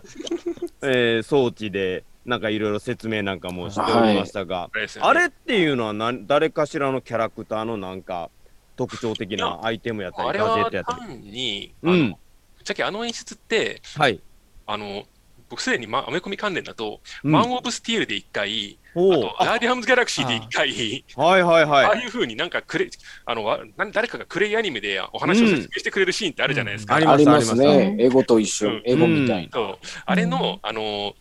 [0.82, 8.30] えー装置で、なんかいろいろ説明なんかもしておりましたが、あれですよねあれっていうのはなん誰かしらのキャラクターのなんか
[8.76, 11.00] 特徴的なアイテムやったり、あれはガジェットやったり。
[11.00, 12.10] 単に、あのうん。
[12.10, 12.16] ぶっ
[12.64, 14.20] ちゃけあの演出って、はい。
[14.66, 15.04] あの、
[15.48, 21.98] 僕すでに、ま、アメコミ関連だと、うんマン・オブ・スティールで1回、あおと、ガーディアンズ・ギャラクシーで1回、はいはいあはい。
[21.98, 22.88] あいうふうになんかクレ、
[23.24, 23.58] あの、
[23.92, 26.96] 誰かがクレイアニメでお話を説明してくれるシーンってあるじゃないですか。
[26.96, 27.96] うんありますありますね。
[28.00, 28.82] エゴと一緒うん。
[28.84, 29.76] エゴみたいな。
[30.06, 31.14] あれの、あの、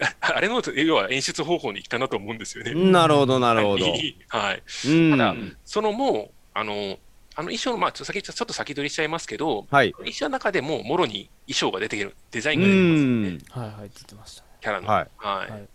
[0.20, 2.74] あれの、要は演出方法に来たなと思うんですよね。
[2.74, 3.86] なるほどなるほど。
[4.28, 4.62] はい。
[4.88, 5.10] うん。
[5.12, 6.98] ただ、そのもう、あの、
[7.36, 9.92] あの衣装の、まあ、ちょっと先ちょっと先取りしちゃいますけど、はい。
[9.92, 13.70] 衣装の中でももろに衣装が出てくる、デザイうンが出てきますよねん。
[13.70, 14.88] はいはい出てましたねキャラの。
[14.88, 15.08] はい。
[15.16, 15.50] はい。
[15.50, 15.68] はい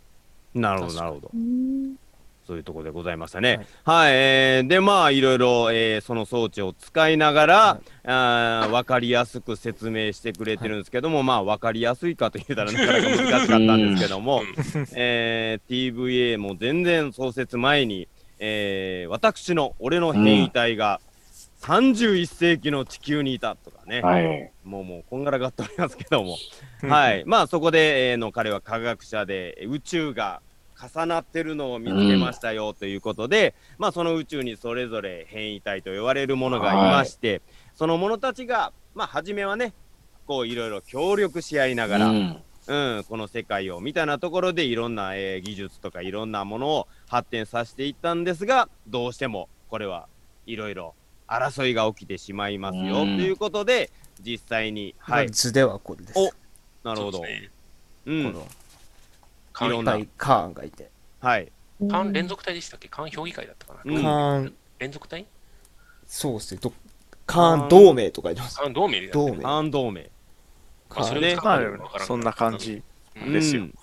[0.53, 1.31] なるほどなるほど。
[1.33, 1.95] うん
[2.47, 3.65] そういうところでございましたね。
[3.83, 4.11] はい。
[4.13, 14.43] えーで、まあ、いろいろ、えーその装置を使いながら、はいあーわかりやすく説明してくれてるんですけども、まあ、わかりやすいかと言ったらなかなか難しかったんですけども、
[14.95, 21.01] えー TVA も全然創設前に、えー私の、俺の変異体が
[21.65, 24.51] 31世紀の地球にいたとかね、はい。
[24.63, 26.37] もうもうこんがらがっておりますけども、
[26.87, 30.43] はい、まあそこで、えーの彼は科学者で宇宙が
[30.79, 37.41] 重なってるのを見つけましたよということで、まあその宇宙にそれぞれ変異体と言われるものがいまして、
[37.73, 39.73] その者たちが、まあ初めはね、
[40.27, 42.41] こういろいろ協力し合いながら、うん。
[42.67, 50.07] うん、この世界をみたいなところでいろんな、えー技術とかいろんなものを発展させていったんですがどうしてもこれは
[50.47, 50.95] いろいろ
[51.27, 52.95] 争いが起きてしまいますよ。
[52.95, 53.19] とうん。
[53.19, 53.89] いうことで
[54.21, 55.29] 実際にはい。
[55.29, 56.19] 図ではこれです。
[56.19, 56.31] お
[56.87, 57.17] なるほど。
[57.17, 57.49] そうね。
[58.05, 58.33] うん。
[58.33, 58.47] この
[59.53, 60.89] カンいろんなはいカーンがいて。
[61.19, 61.51] はい。
[61.89, 62.87] カン連続体でしたっけ？
[62.87, 64.01] カン評議会だったかな、うん。
[64.01, 65.25] カーン連続体？
[66.07, 66.59] そうですね。
[66.61, 66.71] ど
[67.25, 68.57] カーン同盟とか言ってます。
[68.57, 69.25] カン同盟でやってる。
[69.25, 69.43] 同盟。
[69.43, 70.09] 反同盟。
[70.89, 71.35] まあそれ
[71.99, 72.81] そんな感じ。
[73.15, 73.63] うんですよ。
[73.63, 73.73] うん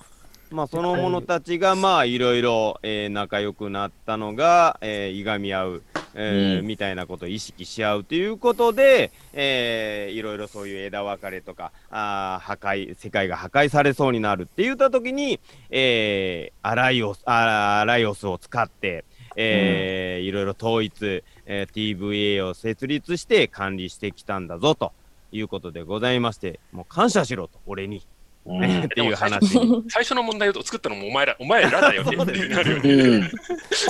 [0.53, 5.83] まあその者たちがまあいろいろえー仲良くなったのが、えーいがみ合う、
[6.15, 6.67] えーうん。
[6.67, 19.05] みたいなことを意識し合うということで、えーいろいろそういう枝分かれとかあー破壊世界が破壊されそうになるって言った時に、えーアライオスアライオスを使って、
[19.37, 24.93] えーいろいろ統一、えー TVA を設立して管理してきたんだぞと
[25.33, 28.03] いうことでございましてもう感謝しろと俺に
[28.45, 28.83] うん。
[28.85, 29.85] っていう話に。
[29.89, 32.17] 最初の問題を作ったのもお前ら、お前らだよね。
[32.23, 32.93] っなるよね。
[32.93, 33.21] うん。
[33.21, 33.29] 根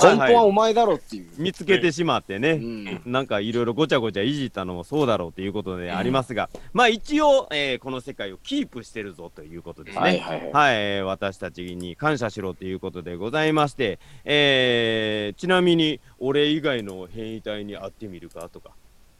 [0.01, 1.27] 本はお前だろっていう。
[1.37, 3.01] 見つけてしまってうね、ん。
[3.05, 10.01] なんかいろいろごちゃごちゃいじったのもそうだろうということでありますが、まあ一応、えーこの世界をキープしてるぞということですね。
[10.01, 10.51] はいはいはい。
[10.51, 18.71] はい、えー私たちに感謝しろということでございまして、えーちなみに俺以外の変異体に会ってみるかとか、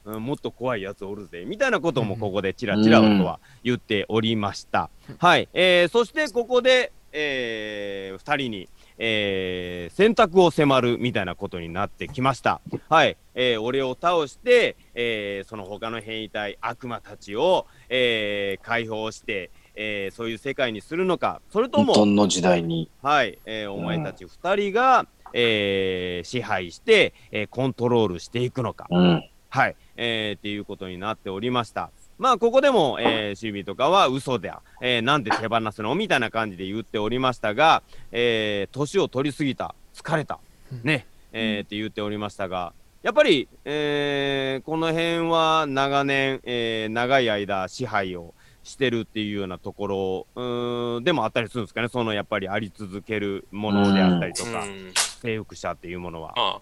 [0.06, 1.46] うんもっと怖いやつおるぜ。
[1.46, 4.90] みたいなこともここでちらちらとは言っておりました。
[5.18, 12.60] はい、えーそしてここで、え2人に、えー選択を迫るみたいなことになってきました。
[12.90, 22.90] はい、えー俺を倒して、えーその他の変異体悪魔たちを、えー解放して、えーそういう世界にするのか、それとも、どんの時代に。
[23.02, 29.24] はい、えーお前たち2人が、えー支配して、えーコントロールしていくのか、うん。
[29.50, 31.90] はい、えーっていうことになっておりました。
[32.20, 40.40] まあ、ここでも、えー、シルビーとかは嘘だ、えーなんで手放すのみたいな感じで言っておりましたが、えー年を取りすぎた、疲れた、
[40.84, 54.94] ね、えーって言っておりましたが、やっぱり、えーこの辺は長年、えー長い間支配をしてるっていうようなところでもあったりするんですかね、そのやっぱりあり続けるものであったりとか、うん。
[55.22, 56.34] 征服者っていうものは。
[56.36, 56.62] まあ、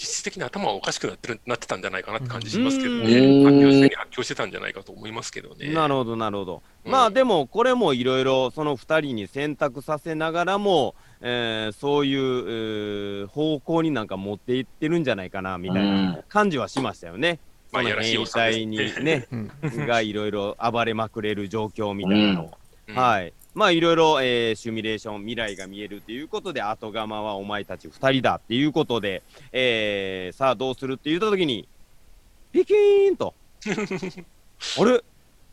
[0.00, 3.44] 実質的に頭はおかしくなってるなってたんじゃないかなって感じしますけどうんね。
[3.44, 5.74] 発狂性に発狂してたんじゃないかと思いますけどね。
[5.74, 6.62] なるほど、なるほど。
[6.86, 17.38] うんまあでも、これもいろいろその2人に選択させながらも、えーそういう、えー方向になんか持っていってるんじゃないかなみたいな感じはしましたよね。
[17.70, 19.50] まあその変異体にね、うん
[19.86, 22.58] がいろいろ暴れまくれる状況みたいなのを。
[22.88, 23.34] うんはい。
[23.54, 31.66] まあいろいろ、えーシミュレーション、未来が見えるということで、後釜はお前たち2人だっていうことで、えーさあどうするって言ったときに、
[32.52, 33.34] ピキーンと、
[34.78, 35.02] あれ？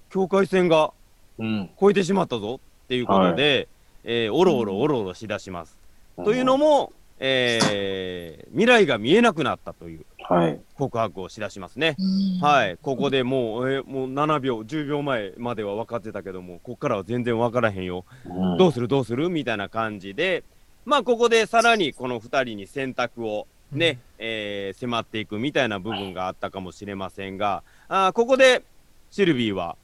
[0.09, 0.91] 境界線が
[1.39, 1.69] うん。
[1.79, 3.67] 超えてしまったぞっていうことで、
[4.03, 5.77] えーおろおろおろおろしだします。
[6.23, 10.59] というのも、えー未来が見えなくなったというはい。
[10.75, 11.95] 告白をしだしますね。
[11.97, 18.03] うんはい、ここでもう、えーもう7秒、10秒前までは分かってたけども、ここからは全然分からへんよ。
[18.25, 19.29] うんどうするどうする？
[19.29, 20.43] みたいな感じで、
[20.85, 28.63] まあ、ここでさらにこの2人に選択をね、えー迫っていくみたいな部分があったかもしれませんが、あーここで
[29.11, 29.77] シルビーは、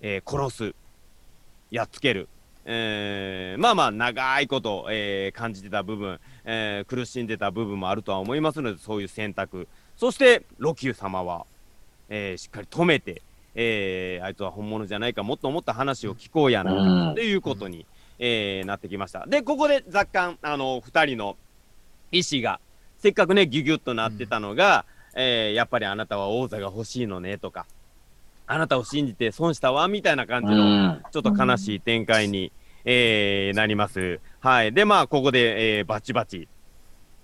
[0.00, 0.74] えー殺す、
[1.72, 2.28] やっつける、
[2.64, 9.66] えーまあまあ長いこと、えー感じてた部分、えー苦しんでた部分もあるとは思いますので、そういう選択。
[10.00, 11.44] そして、ロキュー様は、
[12.08, 13.20] えーしっかり止めて、
[13.54, 17.84] えーあいつは本物じゃないか、もっともっと話を聞こうやな、うんということに、
[18.18, 19.26] えーなってきました。
[19.26, 21.36] で、ここで若干、あの、2人の
[22.12, 22.60] 意思が、
[22.96, 27.66] せっかくね、ギュギュッとなってたのが、えーやっぱりあなたは王座が欲しいのね、とか、
[28.46, 30.64] あなたを信じて損したわ、みたいな感じの、う
[30.96, 32.52] んちょっと悲しい展開に、
[32.86, 34.18] えーなります。
[34.40, 34.72] はい。
[34.72, 36.48] で、まあ、ここで、えーバチバチ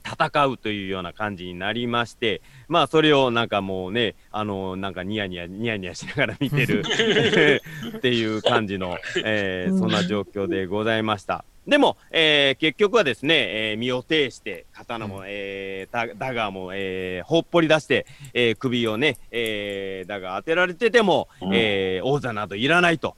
[0.06, 6.82] 戦うというような感じになりまして、まあ、それをなんかもうね、あのなんかニヤニヤ、ニヤニヤしながら見てる
[7.96, 11.44] っていう感じの、えーそんな状況でございました。
[11.66, 23.16] でも、えー結局はですね、えー身を挺して、刀も、えーダダガーも、えーほっぽり出して、えー首をね、えーダガー当てられてても、うんえー王座などいらないと。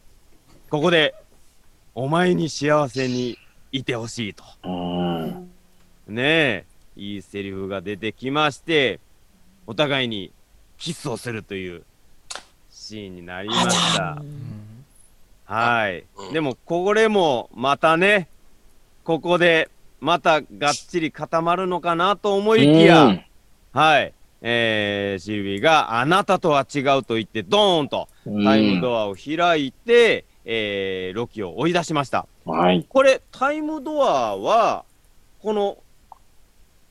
[0.70, 1.14] ここで、
[1.94, 3.36] お前に幸せに
[3.72, 4.44] いてほしいと。
[4.64, 5.50] うん。
[6.06, 6.64] ねえ、
[6.98, 8.98] いいセリフが出てきまして、
[9.66, 10.32] お互いに
[10.78, 11.84] キスをするという
[12.70, 14.20] シーンになりました。
[15.44, 16.04] はい。
[16.16, 18.28] うんでも、これもまたね、
[19.04, 23.24] ここでまたがっちり固まるのかなと思いきや、うん
[23.72, 24.12] はい。
[24.40, 28.08] えー、シルビーがあなたとは違うと言って、ドーンと
[28.44, 32.26] タイムドアを開いて、えーロキを追い出しました。
[32.44, 32.84] はい。
[32.88, 34.84] これ、タイムドアは、
[35.42, 35.78] この、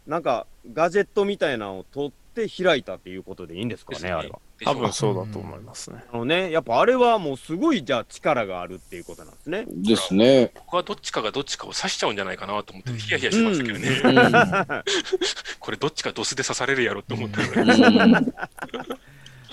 [0.07, 4.39] なんか、ガジェットみたいなのを取って開いたっていうことでいいんですかね、ねあれは。
[4.63, 6.03] 多分そうだと思いますね。
[6.11, 9.65] あのね、やっぱあれはもうすごい、じゃあ力があるっていうことなんですね。
[9.67, 10.51] ですね。
[10.55, 13.89] 僕はどっちかがどっちかを刺しちゃうんじゃないかなと思って、ヒヤヒヤしましたけどね。
[13.89, 14.83] うん
[15.59, 17.79] これどっちかドスで刺されるやろって思ったぐらい。
[17.79, 18.33] うん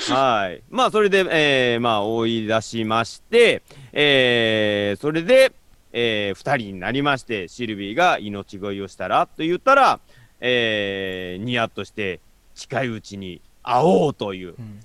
[0.08, 0.62] はい。
[0.70, 3.62] まあ、それで、えーまあ、追い出しまして、
[3.92, 5.52] えーそれで、
[5.92, 10.00] えー二人になりまして、シルビーが命乞いをしたらと言ったら、
[10.40, 12.20] えーニヤッとして、
[12.54, 14.80] 近いうちに会おうという、うん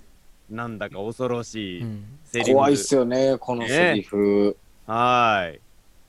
[0.49, 2.53] なんだか恐ろしいうんセリフ。
[2.53, 4.57] 怖いっすよね、このセリフ。
[4.87, 5.59] はい。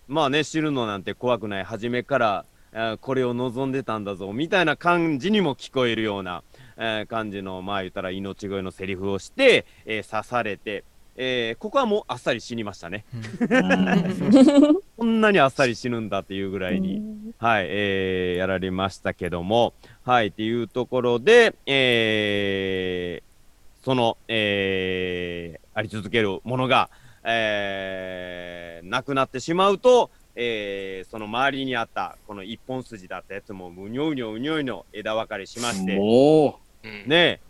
[0.09, 1.65] まあね、知るのなんて怖くない。
[1.65, 6.43] 初めから、これを望んでたんだぞ、みたいな感じにも聞こえるような、
[6.79, 10.85] えー感じの、まあ言ったら命乞いのセリフをして、えー刺されて、
[11.17, 13.05] えーここはもうあっさり死にましたね。
[13.13, 14.75] うん。
[14.97, 17.03] こんなにあっさり死ぬんだっていうぐらいに、
[17.39, 26.91] はい、えーやられましたけども、はい、っていうところで、えーその、えーあり続けるものが、
[27.25, 37.41] えーなくなってしまうと、えーその周りにあった、この一本筋だったやつも、うにょうにょうにょうにょ枝分かれしまして、もうんね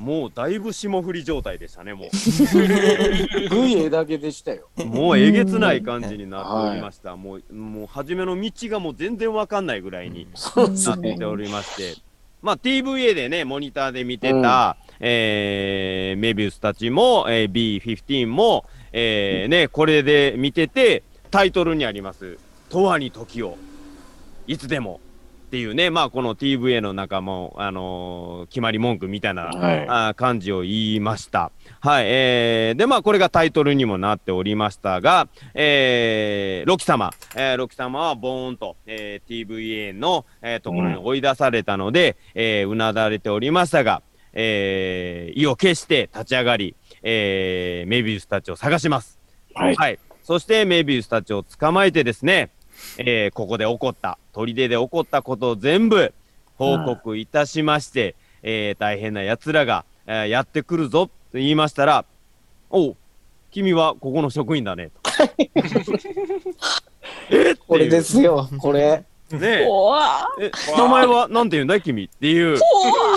[0.00, 2.08] もうだいぶ霜降り状態でしたね、もう。
[2.08, 4.68] う、ぐい枝毛でしたよ。
[4.84, 7.16] もうえげつない感じになっておりました。
[7.16, 11.24] もう、もう初めの道がもう全然わかんないぐらいになって。
[11.24, 12.00] おりまして。
[12.42, 22.38] まあ TVA でね、モニターで見てた、えーメビウスたちも、えー B15 も、えーね、これで見てて、タイトルにあります、
[22.68, 23.56] とわに時を、
[24.46, 25.00] いつでも
[25.46, 29.86] っていうね、まあこの TVA の中も、あのー決まり文句みたいなはい。
[29.88, 31.52] あー漢字を言いました。
[31.80, 32.04] はい。
[32.08, 49.18] えーで、まあ、これがタイトルにもなっておりましたが、えーロキ様、えーロキ様はボーンと、えー TVA の、えーところに追い出されたので、えーうなだれておりましたが、えー意を決して立ち上がり、えーメビウスたちを探します。
[49.54, 49.76] はい。
[49.76, 49.98] はい。
[50.22, 52.50] そしてメビウスたちを捕まえてですね、
[52.98, 56.12] えーここで起こった、砦で起こったことを全部
[56.56, 62.04] 報告いたしまして、えー大変な奴らが、えーやってくるぞと言いましたら、
[62.70, 62.96] おう、
[63.50, 64.90] 君はここの職員だね。
[65.02, 65.10] と
[67.30, 67.50] え？
[67.52, 69.04] ってこれですよ、これ。
[69.28, 69.66] ねえ、
[70.40, 72.60] え名前はなんて言うんだい君っていう。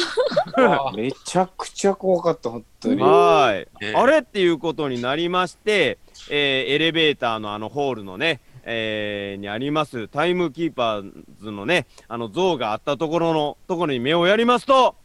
[0.97, 3.01] めちゃくちゃ怖かった、本当に。
[3.01, 3.67] はーい。
[3.91, 4.19] ねあれ？
[4.19, 5.99] っていうことになりまして、
[6.31, 8.39] えーエレベーターのあのホールのね、
[8.71, 11.11] えーにありますタイムキーパー
[11.41, 14.95] ズのね、あの像があったところのところに目をやりますと、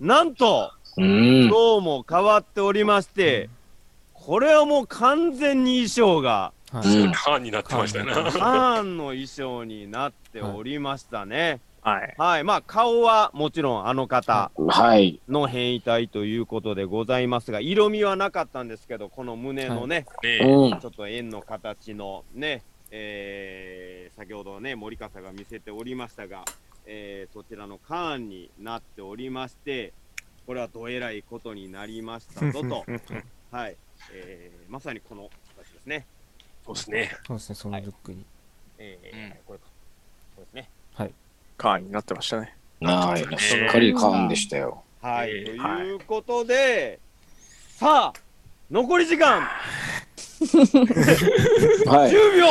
[0.00, 1.50] なんと、うん。
[1.50, 3.50] 像も変わっておりまして、
[4.14, 8.12] これはもう完全に衣装が、はいうんカーンになってましたよね。
[8.12, 11.60] ハーンの衣装になっておりましたね。
[11.80, 12.14] はい。
[12.18, 12.44] はい。
[12.44, 15.20] まあ、顔はもちろんあの方はい。
[15.28, 20.80] の変異体ということでございますが、色味はなかったんですけど、この胸のね、ねうん。
[20.80, 26.44] ちょっと円の形のね、えー先ほどね、森笠が見せておりましたが、
[26.86, 29.92] えーそちらのカーンになっておりまして、
[30.46, 32.84] これはどえらいことになりましたぞと、
[33.50, 33.76] はい、
[34.12, 36.06] えーまさにこの形ですね。
[36.64, 37.10] そうですね。
[37.26, 38.24] そうですね、そのルックに。
[38.78, 39.66] えーうんこれか。
[40.36, 40.70] そうですね。
[41.56, 42.54] カーンになってましたね。
[42.80, 43.40] はい。
[43.40, 44.82] しっかりカーンでしたよ。
[45.00, 46.98] はい、えーということで、
[47.70, 48.20] さあ、
[48.70, 49.48] 残り時間
[51.86, 52.10] はい。
[52.12, 52.46] 10秒。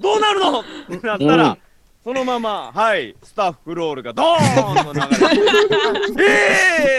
[0.00, 0.60] どうなるの？
[0.60, 0.64] っ
[1.00, 1.58] てなったら、うん。
[2.04, 5.06] そのまま、はい、スタッフロールがドーンと流れ
[6.16, 6.22] て、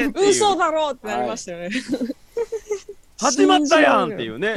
[0.02, 1.70] えーって嘘だろうってなりましたよね。
[3.20, 4.56] 始まったやんっていうね。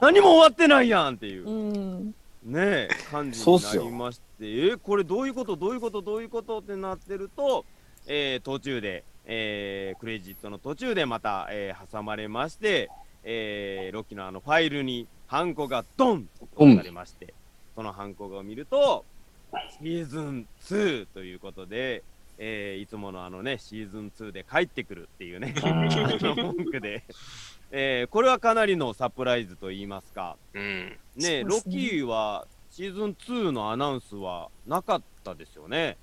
[0.00, 1.48] 何も終わってないやんっていう。
[1.48, 2.14] う、ん。
[2.44, 3.84] ねえ、感じになそうっすよ。
[3.84, 5.56] りまして、えーこれどういうこと？
[5.56, 6.02] どういうこと？
[6.02, 6.58] どういうこと？
[6.58, 7.64] ってなってると、
[8.06, 12.90] えー途中で、えークレジットの途中でまた、えー挟まれまして、
[13.24, 17.34] えーロキのあのファイルにハンコがドンと押されまして、
[17.74, 19.04] そのハンコを見ると、
[19.78, 22.02] シーズン2ということで、
[22.38, 27.04] えーいつものあのね、シーズン2で帰ってくるっていうね、文句で、
[27.70, 30.96] えーこれはかなりのサプライズと言いますか、うん。
[31.16, 35.96] ねねロキはシーズン2のアナウンスはなかったですよね。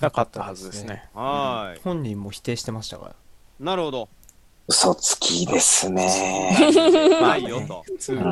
[0.00, 1.08] なかったはずですね。
[1.14, 3.14] はーい、本人も否定してましたから。
[3.60, 4.08] なるほど。
[4.66, 6.56] 嘘つきですね。
[7.20, 7.82] ないよと。
[7.84, 8.24] 普通にね、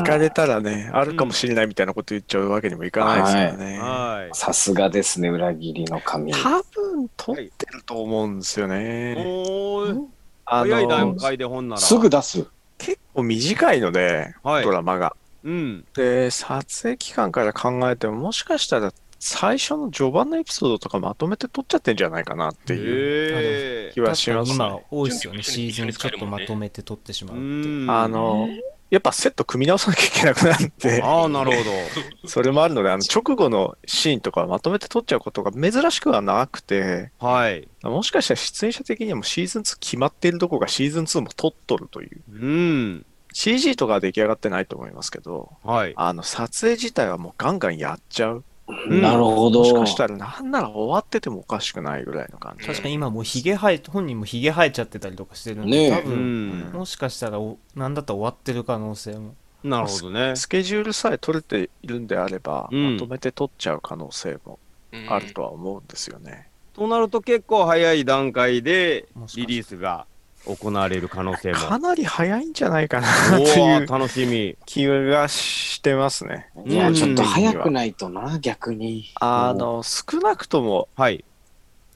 [0.00, 3.78] 聞かれたらね、あるかもしれないみたいなこと言っちゃうわけにもいかないですからね。
[3.78, 4.34] はい。
[4.36, 6.32] さすがですね、裏切りの神。
[6.32, 9.14] 多分取ってると思うんですよね。
[9.16, 10.04] おー、
[10.44, 11.80] あ早い段の、階で本なら。
[11.80, 12.44] すぐ出す。
[12.78, 15.14] 結構短いので、はいドラマが。
[15.44, 15.84] うん。
[15.94, 18.92] で、撮影期間から考えても、もしかしたら
[19.28, 24.86] 最初の序盤のエピソードとかまとめて撮っちゃってんじゃないかなっていうえ気はします今ね。
[24.88, 27.34] 多いですよね、準シ備ーズンちょっとまとめて撮ってしまー。
[27.34, 27.68] うって。
[27.68, 27.90] うん。
[27.90, 28.48] あの、
[28.88, 31.56] やっぱセット組み直さなきゃいけなくなって、ああ、なるほ
[32.28, 37.26] それもあるので、あの直後のシーンとかまとめて撮っちゃうことが珍しくはなくて、ど。
[37.26, 37.68] はい。
[37.82, 42.20] もしかしたら出演者的にはもうシーズン2決まっているどころかシーズン2も撮っとるという。
[42.28, 43.06] うん。
[43.32, 45.92] CG とかは出来上がってないと思いますけど、はい。
[45.96, 48.44] あの撮影自体はもうガンガンやっちゃう。
[48.72, 49.60] んなるほど。
[49.60, 52.66] もしかしたらなんなら終わっててもおかしくないぐらいの感じ。
[52.66, 56.72] 確かに今もうヒゲ生え、本人もヒゲ生えちゃってたりとかしてるんで、ね多分、ん。
[56.72, 59.34] もしかしたらお、なんだったら終わってる可能性も。
[59.62, 60.36] なるほどね。
[60.36, 64.58] スケジュールさえ取れているんであれば、うんまとめて取っちゃう可能性も
[64.92, 66.48] うんあるとは思うんですよね。
[66.72, 70.06] となると結構早い段階でリリースが
[70.46, 71.58] 行われる可能性も。
[71.58, 74.56] かなり早いんじゃないかなおというー楽しみ。
[74.64, 76.48] 気がしてますね。
[76.64, 79.10] いや、うんちょっと早くないとな、逆に。
[79.16, 81.24] あの、少なくともはい。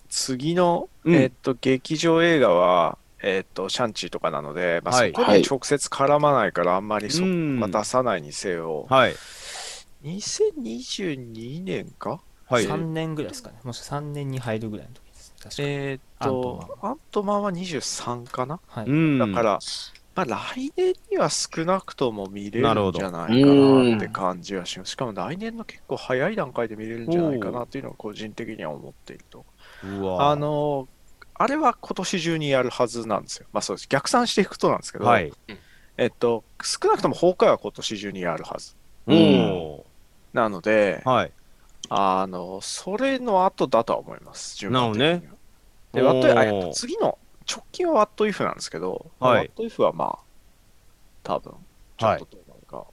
[0.08, 9.14] 次の、うんえっと、劇場映画は、えっと、シャンチーとかなので、まあ、はいそこに直接絡まないから、あんまりそ出さないにせよ、はい。
[10.04, 12.20] 2022年か？
[12.48, 12.66] はい。
[12.66, 13.56] 3年ぐらいですかね。
[13.62, 14.94] もし3年に入るぐらいの。
[15.42, 15.68] 確かに。
[15.68, 18.86] えっと、アントマンは23かな、はい。
[18.86, 19.18] うん。
[19.18, 19.58] だから、
[20.14, 24.92] まあ、来年には少なくとも見れなるんじゃないかなって感じはします。
[24.92, 29.44] しかも来年の結構早い段階で見れるんじゃないかなっていうのは個人的には思っていると。
[29.84, 30.88] うわあの、
[31.34, 33.46] あれは今年中にやるはずなんですよ。
[33.52, 33.88] まあそうです。
[33.88, 35.32] 逆算していくとなんですけど、はい。
[35.96, 38.74] えっと、少なくとも崩壊は今年中にやるはず。
[40.32, 41.08] なので、ー。
[41.08, 41.32] はい。
[41.90, 44.56] あの、それの後だとは思います。
[44.56, 45.28] 順番的にはなる
[45.92, 47.18] で、ワットおーあえっと次の
[47.50, 50.24] 直近はワットイフなんですけど、はいワットイフはまあ、
[51.24, 51.52] 多分、
[51.98, 52.86] ちょっとどうなるか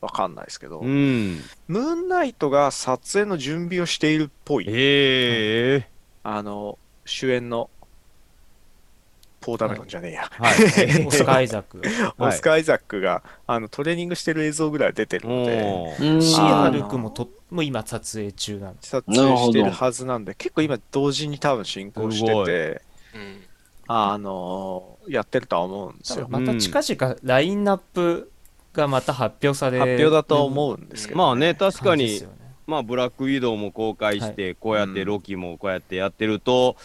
[0.00, 1.40] わかんないですけど、うん。
[1.66, 4.66] ムーンナイトが撮影の準備をしているっぽい。
[4.68, 5.90] ええ。
[6.22, 7.68] あの、主演の、
[9.46, 10.28] ポーダメロンじゃねえや。
[10.32, 10.56] はい。
[11.06, 11.80] オスカー・アイザック。
[12.18, 18.82] オスカー・アイザックがあのトレーニングしてる映像ぐらい出てるので、シーあハルクもともう今撮影中なんで。
[18.82, 18.88] す。
[18.90, 22.82] 撮影してるはずなんで、結構今同時に多分進行してて、
[23.14, 23.42] うん。
[23.86, 26.26] あのやってるとは思うんですよ。
[26.28, 28.32] また近々ラインナップ
[28.72, 32.20] がまた発表され発表だと思うんですけど、まあね、確かに
[32.66, 36.76] まあ、ブラックウィドウも公開して、こうやってロキもこうやってやってると、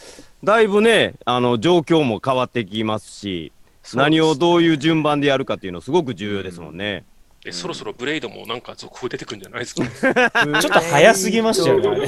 [0.44, 3.52] だいぶね、あの、状況も変わってきますし、
[3.94, 7.04] 何をどういう順番でやるかっていうのすごく重要ですもんね。
[7.44, 9.82] えそろそろブレイドもなんか続報出てくるんじゃないですか？
[10.62, 12.08] ちょっと早すぎましたよね。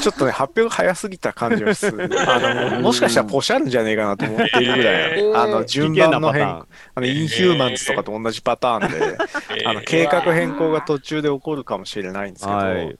[0.00, 2.10] ちょっとね、発表が早すぎた感じがする。
[2.28, 5.40] あの、もしかしたらポシャるんじゃねえかなと思っているぐらい、えー。
[5.40, 6.66] あの、順番の変あ
[6.96, 9.16] の、インヒューマンズとかと同じパターンで、
[9.62, 9.68] えー。
[9.68, 12.96] あの、計画変更が途中で起こるかもしれないんですけど、はい。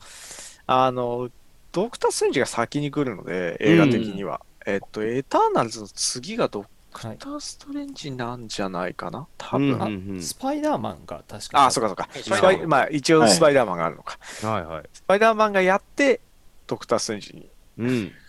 [0.68, 1.28] あの、
[1.72, 4.40] ドクター・ストレンジが先に来るので、映画的には。
[4.64, 9.26] えっと、エターナルズの次がドクター・ストレンジなんじゃないかな？
[9.38, 9.68] 多分。
[9.68, 12.08] うんうんうんスパイダーマンが確かあ、そうかそうか。
[12.12, 14.18] はいスパイまあ、一応スパイダーマンがあるのか。
[14.42, 14.84] はいはい。
[14.92, 16.20] スパイダーマンがやって、
[16.66, 18.12] ドクター・ストレンジにうん。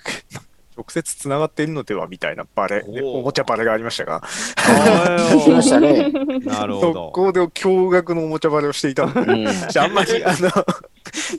[0.75, 6.09] 直接つながっているのではみたいなバレ、でおもちゃバレがありましたが、聞きましたね。
[6.39, 7.11] なるほ速ど。
[7.13, 10.49] 攻で驚愕のおもちゃバレをしていたので、うんじゃああんまり、あの、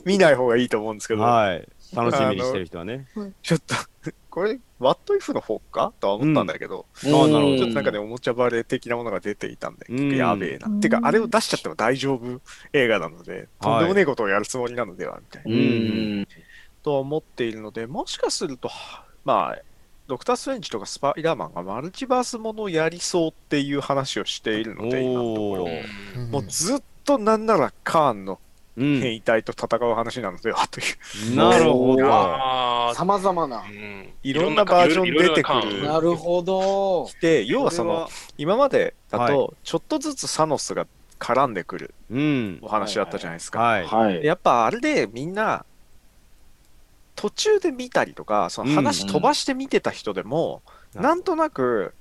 [0.05, 1.67] 見ない方がいいと思うんですけど、はい。
[1.93, 3.07] 楽しみにしてる人はね。
[3.41, 3.75] ちょっと、
[4.29, 5.93] これ、ワットイフの方か？
[5.99, 10.67] とは思ったんだけど、あなるほどうんちょっとなんかね、おもちゃバレ的なものが出ていたんで、やべえな。
[10.67, 12.41] うんてか、あれを出しちゃっても大丈夫？
[12.73, 15.55] 映画なので、とんでもねえことをやるつもりなのでは、みたいな。
[15.55, 16.27] うん。
[16.83, 18.69] と思っているので、もしかすると、
[19.23, 19.61] まあ、
[20.07, 25.67] ドクター・ストレンジとかスパイダーマンがマルチバースものをやりそうっていう話をしているので、今のところ
[26.29, 28.39] もうずっとなんならカーンのうん。
[28.77, 30.83] 変異体と戦う話なのではとい
[31.31, 32.93] う、なるほど。
[32.93, 33.73] さまざまなう。
[33.73, 37.09] んいろんなバージョン出てくるなるほど。
[37.21, 40.87] で、要はその、今までだはと、ちょっとずつサノスが
[41.19, 42.67] 絡んでくるうんお。
[42.67, 43.59] 話だったじゃないですか。
[43.59, 43.85] はい。
[43.85, 44.23] はい。
[44.23, 45.65] やっぱあれでみんな、
[47.15, 51.93] 途中で見たりとか、その話飛ばして見てた人でも、うんなんとなく、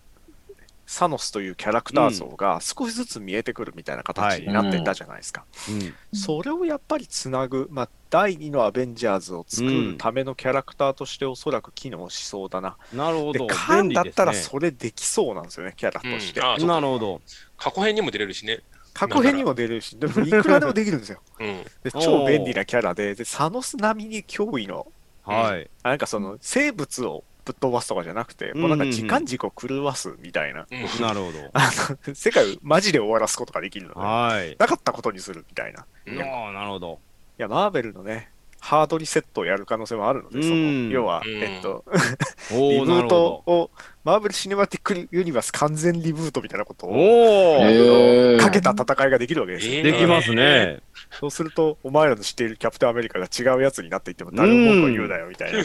[0.87, 5.45] サノスというキャラクター像が少しずつ見えてくるみたいな形になっていたじゃないですか。
[5.69, 12.77] うんそれをやっぱりつなぐ、まあ、第2のアベンジャーズを作るためのキャラクターとしておそらく機能しそうだな。
[12.93, 13.47] で、なるほど。
[13.47, 16.41] カーンだったらそれできそうなんですよね、キャラとして。
[16.41, 17.21] なるほど。
[17.57, 18.61] 過去編にも出れるしね。
[18.93, 21.21] 過去編にも出れるし、でもいくらでもできるんですよ。
[21.41, 21.65] うん。
[21.83, 24.87] で超便利なキャラで、でサノス並みに脅威の、
[25.25, 25.69] はい。
[25.83, 31.39] あなんかその生物をぶっ飛ばすとかじゃなくて、うんもうなんか時間軸を狂わすみたいな、うん なるほど。
[31.53, 31.71] あ
[32.07, 34.57] の世界をマジで終わらすことができるので、はい。
[34.59, 35.87] なかったことにするみたいな。
[36.07, 36.99] いうんああ、なるほど。
[37.39, 38.31] や、マーベルのね、
[38.61, 41.85] ハードリセットをやる可能性もあるので、そうんの要は、うんえっと、
[42.51, 43.71] リブートを、
[44.05, 46.93] マーベル・シネマティック・ユニバース完全リブートみたいなことど。
[46.93, 49.73] をかけた戦いができるわけですよ。
[49.73, 50.81] えーできますね。
[51.11, 55.65] そうすると、お前らの知っているキャプテンアメリカが違うやつになっていっても誰も文句を言うなよみたいな。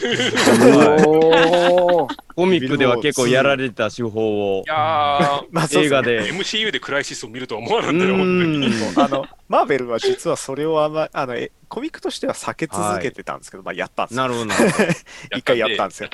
[2.34, 6.22] コミックでは結構やられてた手法をいや まあ映画で。
[6.22, 8.68] ー、MCU でクライシスを見るとは思わなうかったよ、本当に。
[8.68, 8.72] ん。
[8.96, 14.22] あの、マーベルは実はそれをあんま、あの、えコミックとしては避け続けてたんですけど、まあやったんですよ。
[14.22, 14.52] なるほど
[15.36, 16.08] 一回やったんですよ。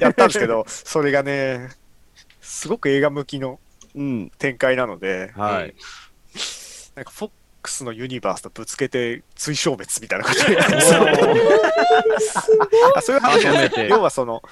[0.00, 1.45] やったんですけど、それがね、
[2.40, 3.60] すごく映画向きの
[3.94, 4.32] うん。
[4.38, 5.74] 展開なので、はい。
[6.94, 7.30] なんかフォッ
[7.62, 10.38] クスのユニバースとぶつけて対消滅みたいなこと
[13.02, 14.42] そういう話まとめて要はその、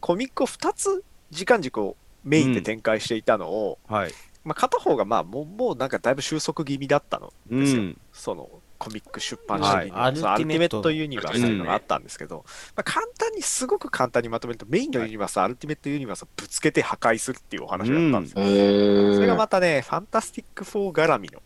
[0.00, 4.12] コミックを2つ時間軸をメインで展開していたのを、はい。
[4.44, 7.98] まあ、片方がまあもうもうなんかだいぶ収束気味だったのうですよ、ん。
[8.12, 8.48] その
[8.82, 21.40] コミック出版社的には、はいアルティメットユニバースというのがあったんですけど、まあ、簡単にすごく簡単にまとめるとメインのユニバース、アルティメットユニバースをぶつけて破壊するっていうお話だったんですよ、へーそれがまたねファンタスティック4絡みの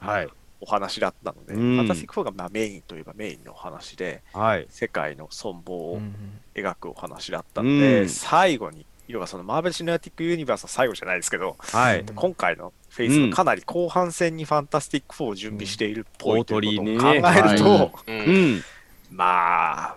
[0.00, 0.28] はい。
[0.62, 1.76] お話だったので、うん。
[1.76, 4.66] ファンタスティック4がまあメインといえばメインのお話ではい。
[4.68, 6.14] 世界の存亡をうん
[6.54, 8.08] 描くお話だったので、うん。
[8.08, 12.04] 最後に要はそのマーベル・シネマティック・ユニバースの最後じゃないですけど、はい。
[12.14, 18.12] 今回のフェイズのかなり後半戦にファンタスティック4を準備しているっぽいうんということを大考えると、はう。
[18.12, 18.64] うんん。
[19.10, 19.96] まあ、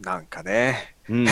[0.00, 1.26] なんかね、うん。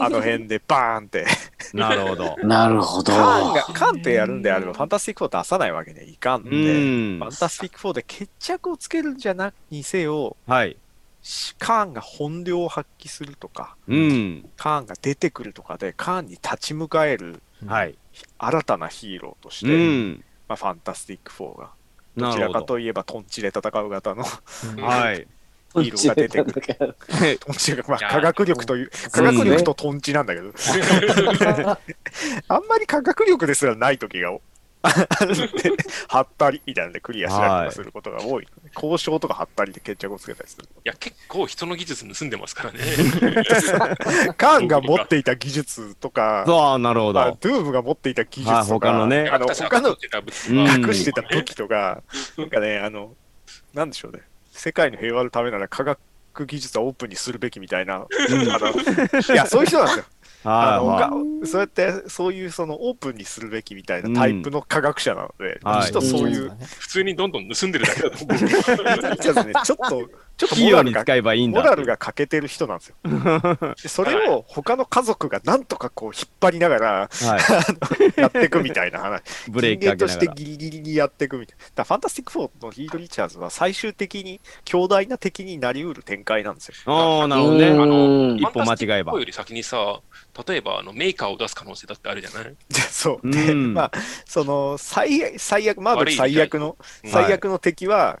[0.00, 1.26] あの辺でバーンって、
[1.72, 2.36] なるほど。
[2.44, 3.12] なるほど。
[3.12, 10.76] カーンが、カーンってやるんであれば、ファンタスティック4出さないわけにはいかんで、んファンタスティック4で決着をつけるんじゃなくにせよ、はい。
[11.22, 14.48] しカーンが本領を発揮するとか、うん。
[14.56, 17.96] カーンが出てくるとかで、カーンに立ち向かえるはい。
[18.38, 20.24] 新たなヒーローとしうて、ん。
[20.48, 21.70] まあ、ファンタスティック4が、
[22.16, 22.62] どちらか。
[22.62, 25.26] といえばトンチで戦う型のはい。
[25.82, 26.86] ヒーローが出てくる。
[26.86, 27.38] る。
[27.40, 30.52] トンチが、まあ、科学力という、科学力とトンチなんだけど、
[32.48, 34.32] あんまり科学力ですらない時が
[36.08, 38.46] はったりみたいなのでクリアしたりとかすることが多い。
[38.74, 40.64] 交渉とかはったりで決着をつけたりする。
[40.64, 42.78] いや、結構人の技術盗んでますからね。
[44.36, 47.38] カーンが持っていた技術とか、そう、なるほまあど。
[47.40, 52.02] ドゥームが持っていた技術はいとか、他のねあの他の隠してた武器とか、
[52.36, 53.14] なんかね、あの、
[53.72, 54.22] なんでしょうね、
[54.52, 55.98] 世界の平和のためなら科学
[56.46, 60.04] 技術はオープンにするべきみたいな、あのいや、そういう人なんですよ。
[60.44, 61.10] あのはが
[61.46, 65.80] そうやって、そういうそのオープンにするべきみたいなタイプの科学者なので、はい。
[65.80, 68.38] むしろそういう、普通にどんどん盗んでるだけだと思う。
[69.16, 69.52] ちょっとね、
[70.36, 71.60] ちょっと、モラルが、使えばいいんだ。
[71.60, 72.96] モラルが欠けてる人なんですよ。
[73.82, 78.18] でそれを他の家族がなんとかこう引っ張りながらはい。
[78.20, 79.22] やっていくみたいな話。
[79.48, 80.28] ブレーキ人間として。
[80.34, 81.64] ギリギリにやっていくみたいな。
[81.76, 86.74] だファンタスティック4のリード・リチャーズは最終的に強大な敵になりうる展開なんですよ。
[86.86, 87.68] ああ、なるほどね。
[87.68, 90.00] うんあの、一歩間違えばファンタスティック4より先にさ、
[90.48, 92.44] 例えばあのメーカーを出す可能性だってあるじゃない？
[92.68, 93.30] で そう。
[93.30, 93.92] で、うんまあ、
[94.26, 98.20] その最最悪、マーベル最悪の、うん最悪の敵は、え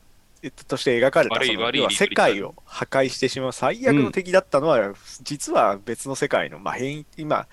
[0.50, 7.46] ととして描かれた悪いその要は悪い世界を破壊してしまう最悪の敵だったのは、実は別の世界の、まあ、変異今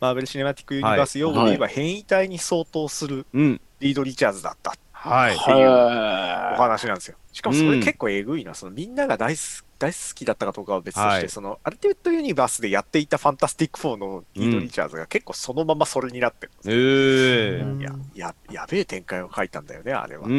[0.00, 3.60] マーベル・シネマティック・ユニバース用語で言えば変異体に相当するうん。
[3.80, 5.36] リード・リチャーズだったはい。
[5.36, 7.16] っていうおは話なんですよ。
[7.32, 9.40] しかもそうんれ結構えぐいな、そのみんなが大好
[9.84, 17.80] 大好きだったかどうかは別として、はいそのアルティメット・ユニバースでやっていたファンタスティック4のリード・リチャーズが結構そのままそれになってるんですよええ。
[17.80, 20.26] いや、や、やべえ展開を書いたんだよね、あれは。
[20.26, 20.36] うんう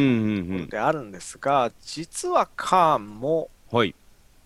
[0.64, 3.78] んであるんですが、実はカーンもうん。
[3.78, 3.94] はい。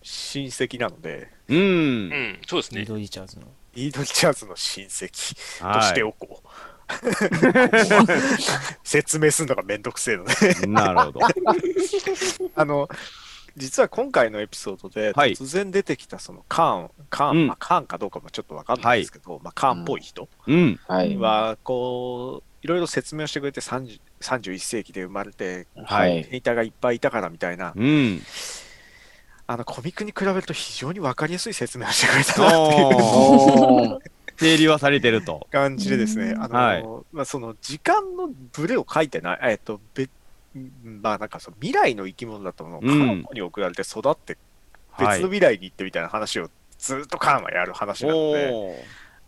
[0.02, 1.62] 親戚なので、うんう。
[1.62, 2.80] ん、そうですね。
[2.80, 3.46] リード・リチャーズの。
[3.74, 6.48] リード・リチャーズの親戚とはしておこう。
[8.82, 10.32] 説明するのがめんどくせえので。
[10.64, 10.68] い。
[10.68, 11.20] なるほど。
[12.54, 12.88] あの、
[13.56, 20.70] 実は今回のエピソードではい突然出てきたそのカーン、カーン、うんまあ、カーンかどうかもちょっとわかんないですけど、まあ、カーンっぽい人うん。
[20.70, 20.78] い。
[20.86, 21.16] はい。
[21.16, 26.22] は、こう、いろいろ説明をしてくれて30 31世紀で生まれて、はい。
[26.24, 28.22] ヘイターがいっぱいいたからみたいな、うん。
[29.46, 33.98] あのコミックに比べると非常に分かりやすい説明をしてくれたなっていうおーおー
[34.36, 35.46] 整理はされてると。
[35.50, 40.08] 感じでですね、あの、はいまあ、その時間のブレを書いてない、えっと、べ
[40.84, 44.36] まあなんかその未来の生き物だったものを過うん去に送られて育って
[44.90, 45.28] はい別の。
[45.28, 48.74] 未来に行ってみたいな話をずっとカーンはやる話なので、おー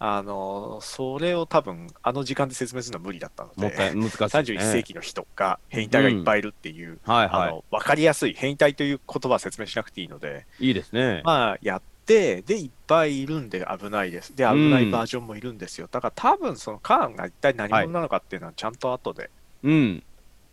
[0.04, 4.58] あの、それを多分あの時間で説明するのは無理だったので、難しい、ね。
[4.58, 10.66] 31世紀の人が変異体がいっぱいいるっていう、はいはあの分かりやすい変異体という言葉は説明しなくていいので、い。
[10.66, 11.22] いいですね。
[11.24, 14.34] まあ、やって、で、いっぱいいるんで危ないです。
[14.34, 15.88] で、危ないバージョンもいるんですよ。
[15.88, 19.30] だから多分、そのカーンが一体何者なのかっていうのは、ちゃんと後で
[19.62, 20.02] うん。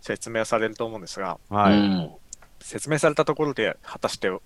[0.01, 1.77] 説明されると思うんですが、はい。
[1.77, 2.11] うん
[2.61, 4.41] 説明されたところで、果たして分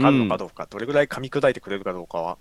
[0.00, 2.38] かるのかどうか、どれぐらい噛み砕いてくれるかどうかは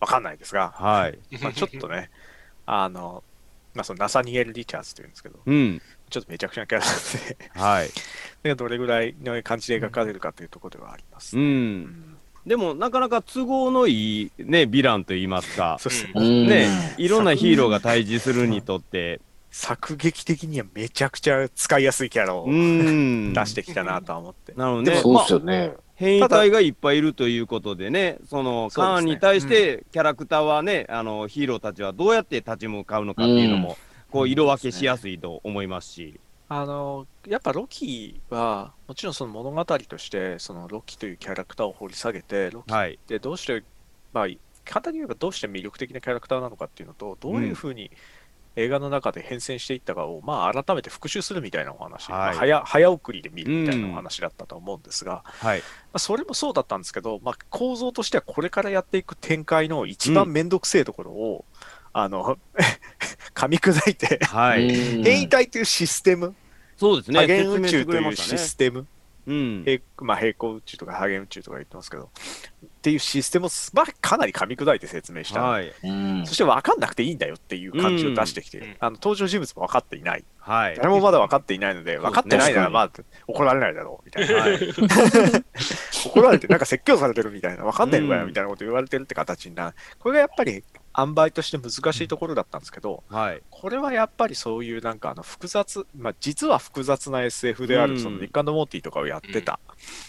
[0.00, 1.18] 分かんないですが、はい。
[1.42, 2.10] まあ、ちょっとね、
[2.66, 3.22] あの、
[3.74, 5.82] まあ、そのナサニエル・リチャーズというんですけど、うん。
[6.10, 7.90] ちょっとめちゃくちゃなキャラなんではい。
[8.42, 11.36] で、どれぐらいの感じで描かれるかというところではあります。
[11.36, 11.40] う。
[11.40, 15.78] うんんでも、なかなか都合のいい、ね、ヴィランと言いますか。
[16.16, 19.20] ね、いろんなヒーローが対峙するにとって、
[19.52, 23.32] 作劇的にはめちゃくちゃ使いやすいキャラをうん。
[23.34, 24.54] 出してきたなとは思って。
[24.54, 25.74] なので、そうまあですよね。
[25.94, 33.76] 変異体がいっぱいいるということでね、そのカーンに対してキャラクターはね、あのヒーローたちはどうやって立ち向かうのかっていうのも、
[34.10, 42.98] こう色分けしやすいと思いますし、あのやっぱロキはもちろんその物語としてそのロキというキャラクターを掘り下げてロキっはい。
[43.06, 43.62] てどうして、
[44.14, 44.26] まあ
[44.64, 47.90] 簡単に言えばどうして魅力的なキャラクターなのかっていうのとどういうふうに
[48.56, 55.58] 映画の中で変遷していったかを、まあ、改めて復習するみたいなお話、はいまあ早早送りで見るみたいなお話だったと思うんですが、はい。
[55.58, 61.44] まあ、それもそうだったんですけど、まあ、構造としてはこれからやっていく展開の一番めんどくせえところを、
[61.92, 62.38] あの
[63.34, 64.68] 噛み砕いて、はい。
[64.68, 66.34] うん変異体というシステム、
[66.76, 67.20] そうですね。
[67.20, 68.86] 多元宇宙というシステム、
[69.26, 69.62] うん。
[69.64, 72.10] 平まあ、平行宇宙とか多元宇宙とか言ってますけど、
[72.64, 75.72] っていうシステムを、まあ、かなり噛み砕いて説明した、はい。
[75.84, 80.76] うんそして分かんなくていいんだよっていう感じを出してきてうんあの登場人物も分かっていない、はい。
[80.76, 82.90] 誰もまだ分かっていないので、分かってないなら、まあ、
[83.28, 84.58] 怒られないだろうみたいな、はい。
[86.04, 90.64] 怒られて、なんか説教されてるみたいな、分かんないのかうんよみたいなこと言われてるって形になる、これがやっぱり
[90.98, 93.42] 塩梅として難しいところだったんですけど、はい。
[93.50, 99.60] これはやっぱりそういうなんかあの複雑、まあ、実は複雑な SF である、うんそのニックモーティとかをやってた、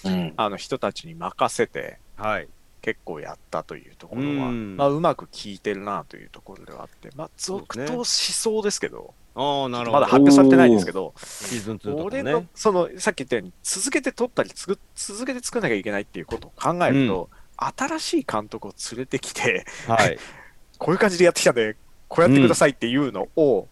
[0.03, 2.47] うんあの人たちに任せて、はい。
[2.81, 9.91] 結構やったというところは、うんまあ、うまく効いてるなというところではあって、まあ、続投しそうですけど、ああ、なるほど。
[9.93, 12.47] まだ発表されてないんですけど、シーズン2とか俺のね。
[12.53, 20.17] そのさっき言ったように、続けて撮ったり続けて作らなきゃいけないっていうことを考えると、新しい監督を連れてきて、はい。
[20.83, 21.75] こういう感じでやってきたんで、
[22.07, 23.67] こうやってくださいっていうのを、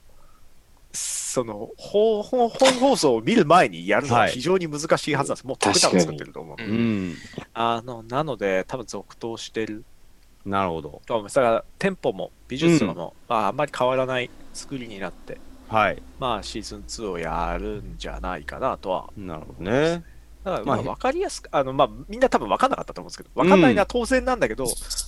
[0.94, 5.48] その本本本放送を見る前にやるのははい非常に難しいはずなんです。
[5.48, 6.62] もう特段作ってると思う。
[6.62, 7.18] ううんん。
[7.54, 9.86] あのなので、多分続投してる
[10.46, 11.02] なるほど。
[11.08, 15.38] だから、テンポも美術とかも、まあ、あんまり変わらない作りになって、
[15.70, 16.02] はい。
[16.20, 19.10] まあ、シーズン2をやるんじゃないかなとは。
[19.16, 20.04] なるほどね。
[20.44, 24.66] だから、まあ、まあ分かりやすく、あの、まあ、みんな多分分かんなかったと思うんですけど、分かんないのは当然なんだけど、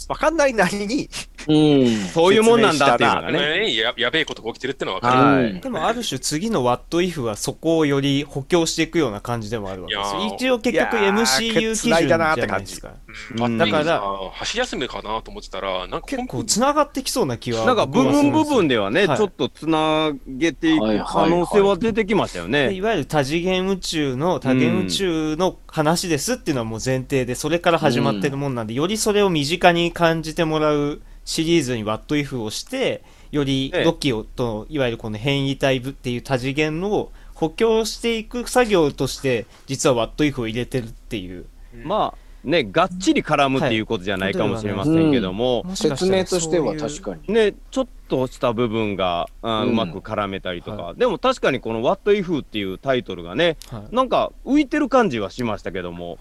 [0.08, 1.10] 分かんないなりに、
[1.48, 3.39] うんそういうもんなんだっていうのがね。
[3.39, 5.22] ねややべえことが起きてるってのは分かる。
[5.22, 5.62] はい。
[5.62, 12.96] でもある種次の What If はそこをより補強していくような感じでもあるわけです一応結局 MCU 基準じゃないですか。
[13.38, 14.02] うんだか、だから
[14.34, 17.66] 箸休めかなと思ってたら、なんか結構繋がってきそうな気は。
[17.66, 18.74] なんか部分部分で。
[18.74, 22.70] ではね、はいちょっとつなげていく可能性は出てきましたよね。
[22.70, 33.84] でいわゆる多次元宇宙の多元宇宙の話ですっていうのはもう前提でそれから始まってるもんなんで、よりそれを身近に感じてもらうシリーズに What If をしてよりええ。
[33.84, 41.46] ロキオといわゆるこの変異体っていう多次元を補強していく作業として実は What If を入れてるっていう。
[41.84, 47.34] まあね、がっちり絡むっていうことじゃないかもしれませんけども、説明としては確かに。
[47.34, 49.70] ね、ちょっとした部分が、あうん。
[49.70, 53.96] うまく絡めたりとか、はでも確かにこの「What If」っていうタイトルがねはい。
[53.96, 56.20] なんか浮いてる感じはしましたけども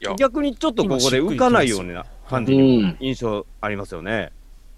[0.00, 0.04] い。
[0.04, 2.96] や逆にちょっとここで浮かないような感じうにん。
[3.00, 4.30] 印象ありますよね。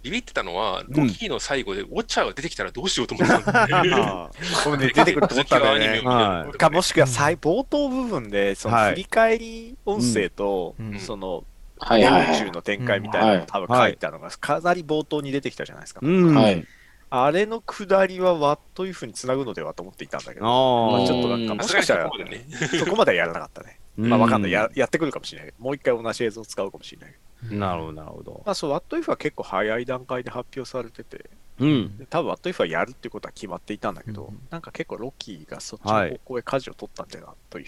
[0.05, 1.07] ビビってたのは、うん。
[1.07, 4.31] ロキの最後でウォッチャーが出てきたらどうしようと思ってたんだよ
[4.77, 4.93] ね。
[4.95, 6.03] 出てくると思ったん ね。
[6.05, 6.59] はい。
[6.59, 8.91] かもしくは最冒頭部分で、そのはい。
[8.91, 10.99] 振り返り音声と、うん。
[11.01, 11.45] その、
[11.79, 16.01] はい宇宙の展開みたいなのを多分書いたのが、かなり冒頭に出てきたじゃないですか。
[16.05, 16.67] はい。
[17.11, 22.47] あれの下りは What If につなぐのではと思っていたんだけど、ああまあちょっとなんか、うんもしかしたらそこまでね。
[22.79, 23.79] そこまではやらなかったね。
[23.97, 24.51] まあわかんない。
[24.53, 24.71] や。
[24.75, 27.15] やってくるかもしれないけど、もう一回同じ映像を使うかもしれない
[27.49, 27.57] けど。
[27.57, 28.43] なるほどなるほど。
[28.45, 31.99] まあそう、What If は結構早い段階で発表されてて、うん。
[31.99, 37.65] で多分 What If はやるっていうことは決まっていたんだけど、うんなんか結構ロッキーがそっちの方向へ舵を取ったんだよなとい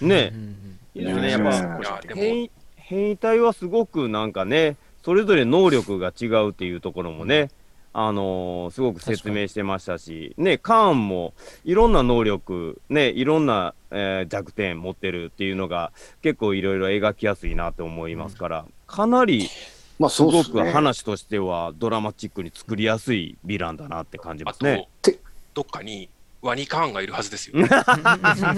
[0.00, 0.04] う。
[0.06, 0.30] ね。
[0.34, 2.00] うんいいですねやっうんぱ
[2.76, 7.50] 変異体はすごくなんかねそれぞれ能力が違うっていうところもね、
[7.92, 11.34] あのーすごく説明してましたし、ね、カーンも
[11.64, 15.90] いろんな能力、ね、いろんな、えー弱点持ってるっていうのが
[16.22, 19.48] 結構いろいろ描きやすいなと思いますから、かなり
[19.98, 20.58] まあすごく。
[20.60, 24.88] 話としてはドラマチックに作りやすいヴィランだなって感じまあすね。
[25.52, 26.08] どっかに
[26.42, 27.58] ワニカーンがいるはずですよ。
[27.60, 27.66] で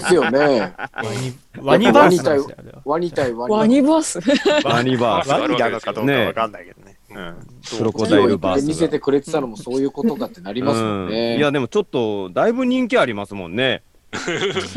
[0.06, 0.72] すよね。
[1.02, 3.54] ワニワニバースワニ対ワニ。
[3.54, 4.18] ワニバース
[4.64, 6.86] ワニバースワニなのかどうかわかんないけどね。
[6.86, 6.91] うん。
[7.12, 8.68] クロコダイルバースが。
[8.68, 11.32] 見せてくれてたのもそういうことかってなりますもんね。
[11.34, 13.82] うんいやでもちょっとだいぶ人気ありますもんね。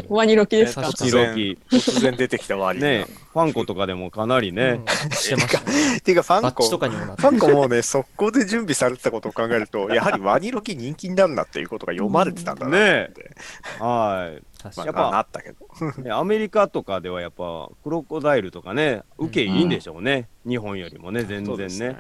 [0.08, 0.76] ワニロキです。
[0.76, 2.88] か確かにヒロキ突然出てきたワニが。
[2.88, 5.12] ねファンコとかでもかなりね、うん。
[5.12, 6.00] してましたね。
[6.00, 13.32] ていうかファンコ、とフかにもなってァンコもね、速攻で準備されてたことを考えると、やはりワニロキ人気になるなっていうことが読まれてたんだなって。
[13.80, 14.30] はまあ、
[14.64, 14.88] 確かに。
[14.88, 15.68] やっぱなったけど。
[16.00, 21.98] い、ねアメリカとかではやっぱクロコダイルとかね受けいいんでしょうね、日本よりもね全然ね。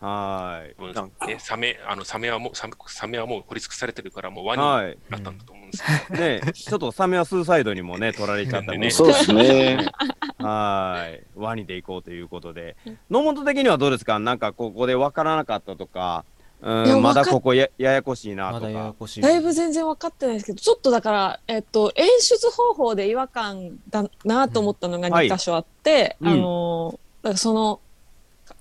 [0.00, 0.74] はい。
[0.78, 8.90] うんなんかねサメあのサメはもうサメサメはもう掘り尽くされてるからもうワニはいになったんだと思うんですけど、 ねちょっとサメはスーサイドにもね 取られちゃったもんね。
[8.90, 9.88] そうですね。
[10.38, 11.22] はい。
[11.34, 12.76] ワニで行こうということで。
[13.10, 14.18] 野本的にはどうですか？
[14.18, 16.24] なんかここで分からなかったとか。
[16.60, 25.28] うんまだここやややこしいなまだややとかこしいだいぶ全然分かってないですけどちょっとだから、えっと、演出方法で違和感だなと思ったのがはい。
[25.28, 26.28] 2箇所あって、うん。
[26.28, 27.80] あのだからその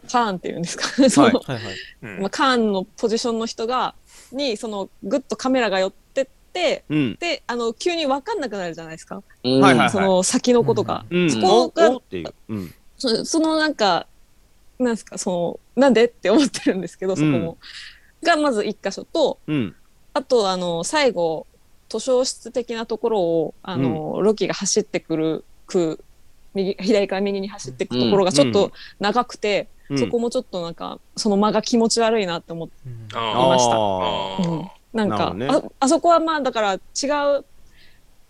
[0.08, 0.88] カーンっていうんですか？
[1.10, 1.64] その、はいはい。
[1.66, 2.22] はいうん。
[2.22, 3.93] まあ、カーンのポジションの人が
[4.32, 7.18] にそのグッとカメラが寄ってってうん。
[7.20, 9.62] であの急に分かんなくなるじゃないですか、うん。
[9.62, 11.05] はいはいその先のことが。
[11.10, 11.30] うん。
[11.30, 12.03] そこがう。
[12.49, 12.74] うん。
[12.97, 14.08] そそのなんか
[14.80, 15.18] なんですか？
[15.18, 17.58] そのなんでって思ってるんですけどそこも、
[18.24, 19.76] がまず一箇所とうん。
[20.14, 21.45] あとあの最後
[21.89, 26.03] 図書室的なところをあの、ロキが走ってくるく
[26.53, 32.69] 右左から右に走っていくところがちょっと長くて、うんそこもちょっとなんかその間が気持ち悪いなって思っ
[33.13, 36.79] ましたうんなんかねああそこはまあだから違う、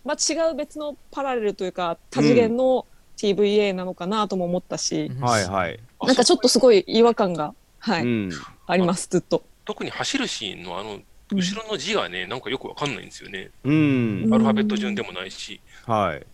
[0.05, 2.85] まあ、違う別のパラレルというか多次元の
[3.17, 5.79] TVA なのかなとも思ったし、はいはい。
[6.01, 8.31] なんかちょっとすごい違和感が、はいうん。
[8.67, 9.43] ありますずっと。
[9.65, 10.99] 特に走るシーンのあの
[11.33, 13.49] 後ろの字がね、なんかよくわかんないんですよね。
[13.63, 14.29] うんう。
[14.29, 16.25] んアルファベット順でもないし、はい。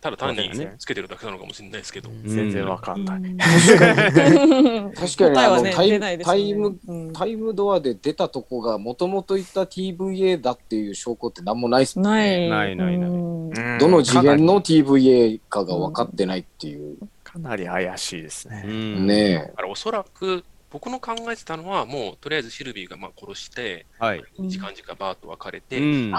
[0.00, 2.10] ただ単につけてるだけなのかもしれないですけど。
[2.24, 3.20] 全然わかんない。
[3.20, 12.46] 確かにねタイ出ないですよねタイムうんタイムドアで出たとこがもともといた TVA だっていう証拠って何もないっすもんなね。
[12.46, 12.50] い。
[12.50, 16.98] ないないないうんどの次元の TVA かが分かってないっていう。
[17.24, 18.62] かなり怪しいですうね。
[18.62, 19.06] ん。
[19.06, 24.22] ねだからおそらく、僕の考えてたのは、もうとりあえずシルビーがまあ殺して、はい。
[24.38, 26.14] うん時間時間バーッと分かれて、うん。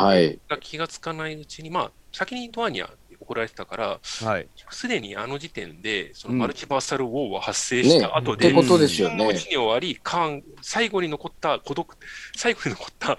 [0.61, 2.89] 気がつかないうちに、まあ、先にドアには
[3.27, 4.47] 怒られてたから、はい。
[4.71, 9.37] すでにあの時点で、そのうんマルチバーサルウォーは発生した後で、ってことですよね自分のう。
[9.37, 11.97] ちに終わり、カーン、最後に残った孤独、
[12.35, 13.17] 最後に残った、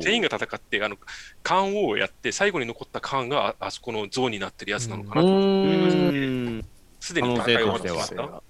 [0.00, 0.96] 全員が戦って、あの、
[1.42, 5.36] カーンウォーをやって、最後に残ったカーンがああそこの像になってるやつなのかうなと。
[5.36, 6.64] うん。
[7.00, 8.42] すでに戦い終わってました。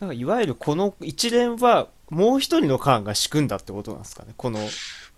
[0.00, 4.34] なんかいわゆるこの一連はもう一人のカーンが仕組んだってことなんですかね？
[4.36, 4.58] この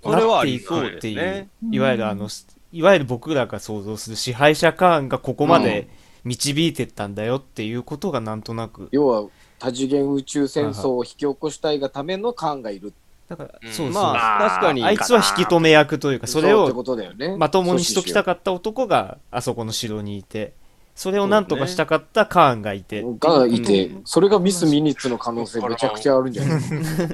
[0.03, 1.49] それはありそうくっていう。
[1.71, 2.29] いわゆるあの
[2.77, 5.89] いわゆる僕らが想像する支配者カーンがここまで
[6.25, 8.89] 導いてったんだよっていうことがなんとなく。
[8.93, 12.93] 要は多次元宇宙戦争を引き起こしたいがためのカーンがいる。
[13.29, 13.73] だからうん。
[13.73, 14.85] そうそう、まあ、確かに。
[14.85, 17.37] あいつは引き止め役というかそれをうってことだよね。
[17.39, 20.53] まともにしときたかった男があそこの城にいて
[20.97, 26.63] それをなんとかしたかったカーンがいて、がいてう、それがミス・ミニッツの可能性めちゃくちゃあるんじゃない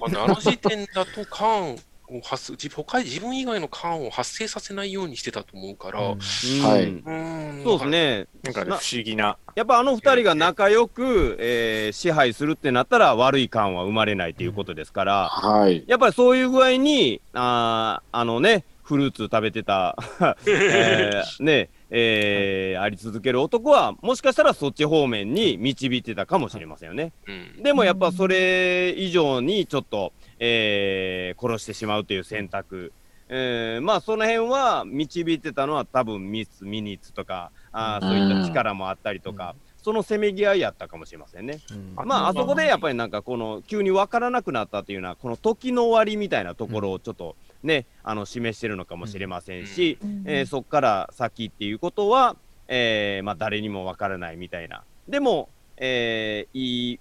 [0.01, 1.79] あの あの時点だとカーン
[2.19, 8.27] を発自他自分以外のカーンを発生させないようにしてたと思うから、うんうんはいうんそうですね。
[8.43, 9.37] なんかね、な不思議な。
[9.55, 15.85] やっぱあの二人が仲良く、えー支配するってなったら悪い感は生まれないということですから、はい。
[15.87, 19.97] やっぱりそういう具合に、あーあのね、フルーツ食べてた、
[20.47, 27.13] えーね、えーあり続ける男は、もしかしたらそっち方面に導いてたかもしれませんよね。
[27.29, 30.13] うんでもやっぱそれ以上にちょっと、
[30.45, 32.93] えー殺してしまうという選択。
[33.29, 41.61] えーまあその辺は導いてたのは多分ミス、ミニッツとか、あーそういった力もあったりとか、そのせめぎ合いやったかもしれませんね。
[41.71, 52.37] うんまああそこでやっぱりなんかこの急に分からなくなったっていうのは、この時の終わりみたいなところをちょっとね、あの示してるのかもしれませんし、えーそこから先っていうことは、
[52.67, 54.83] えーまあ、誰にもわからないみたいな。
[55.09, 57.01] でも、えーいい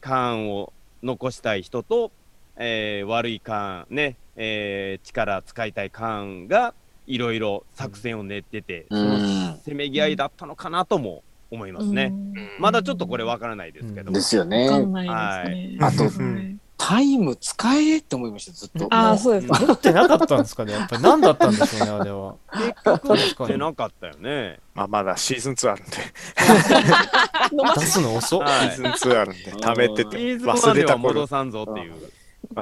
[0.00, 0.72] 感を
[1.02, 2.10] 残したい人と、
[2.58, 6.74] えー悪い感、ね、えー力使いたい感が
[7.06, 9.58] いろいろ作戦を練ってて、うそのん。
[9.64, 12.10] せめぎ合いだったのかなとも思いますね。
[12.12, 14.12] うんまだちょっとこれわからないですけども。
[14.12, 15.04] ですよわかんね。
[15.06, 15.78] ないですね。
[15.80, 18.86] あとはいタイム使えって思いました、ずっと。
[18.94, 19.46] ああ、そうです。
[19.48, 20.72] 持ってなかったんですかね？
[20.72, 24.60] やっぱり何だったんでしょうねあれは結局持ってなかったよね。
[24.74, 25.96] まあ、まだシーズン2あるんで、
[27.80, 31.94] 出すの遅っはいシーズン2あるんで、貯めてシて、忘1ではれた頃、戻さんぞっていう。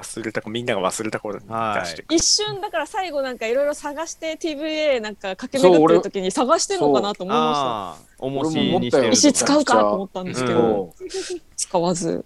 [0.00, 1.50] 忘れた頃、みんなが忘れた頃に出
[1.86, 7.66] してく一瞬だから最後なんかいろいろ探して TVA なんか駆け巡ってる時に探してんのかなと思いました。
[7.66, 10.58] ああ、重しにし石使うかと思ったんですけうん。
[10.58, 10.94] ど、
[11.56, 12.24] 使わず。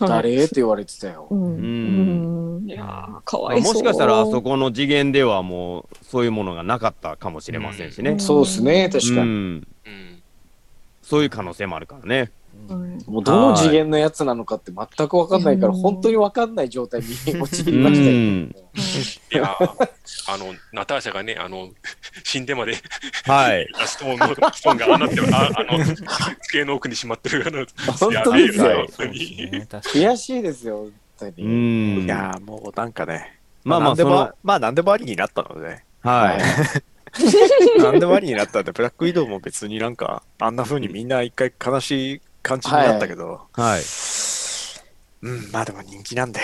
[0.00, 0.44] 誰？
[0.44, 1.26] って言われてたよ。
[1.30, 1.42] うん。
[1.42, 2.58] うん。
[2.58, 2.70] うん。
[2.70, 3.22] いやー。
[3.24, 3.74] かまあわいそう。
[3.74, 8.18] もしかしたらあそこの次元ではもうそういうものがなかったかもしれませんしね。
[8.18, 9.20] そうですね、確かに。
[9.20, 9.26] うん。
[9.86, 10.22] うん。
[11.02, 12.30] そういう可能性もあるからね。
[12.68, 17.06] うんもうどの次元のやつなのかって全く分かんないから、うん本当に分かんない状態に
[17.40, 18.12] 陥りうましたよ。
[18.12, 18.54] ん。
[19.32, 19.88] いやー
[20.28, 21.70] あの、ナターシャがね、あの、
[22.22, 22.74] 死んでまで、
[23.24, 23.66] はい。
[23.86, 25.84] ストーンの、ストーンがああなって、ああの、
[26.42, 29.66] 机の奥にしまってる、あの、本当ですよに。
[29.68, 31.44] 悔しいですよ、本当うに。
[31.46, 32.04] ん。
[32.04, 36.40] いやーもうなんかね、まあまあ、その何でも、、まあ何でもありになったので、はい。
[37.80, 42.20] 何でもありになったんで、ブラックウィドウも別になんか、あんな風にみんな一回悲しい
[42.50, 43.82] 感じになったけど、はい。
[45.22, 46.40] うん、まあでも人気なんで、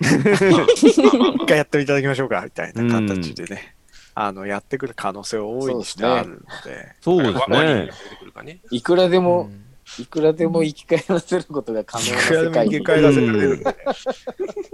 [0.00, 3.74] 一回やっていただきましょうか、みたいな形でね、
[4.14, 7.86] あの、やってくる可能性は大いにしてあるので、そうですねワニが出。
[7.86, 8.60] てくるかね。
[8.70, 9.64] いくらでも、うん
[9.98, 13.76] いくらでも生き返らせることが可能ないくらでも世界に生き返らせられるんで、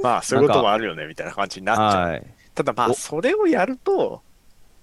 [0.03, 2.11] まあそういうこともあるよね、みたいな感じになっちゃう。
[2.11, 2.26] はい。
[2.53, 4.22] ただまあ、おそれをやると、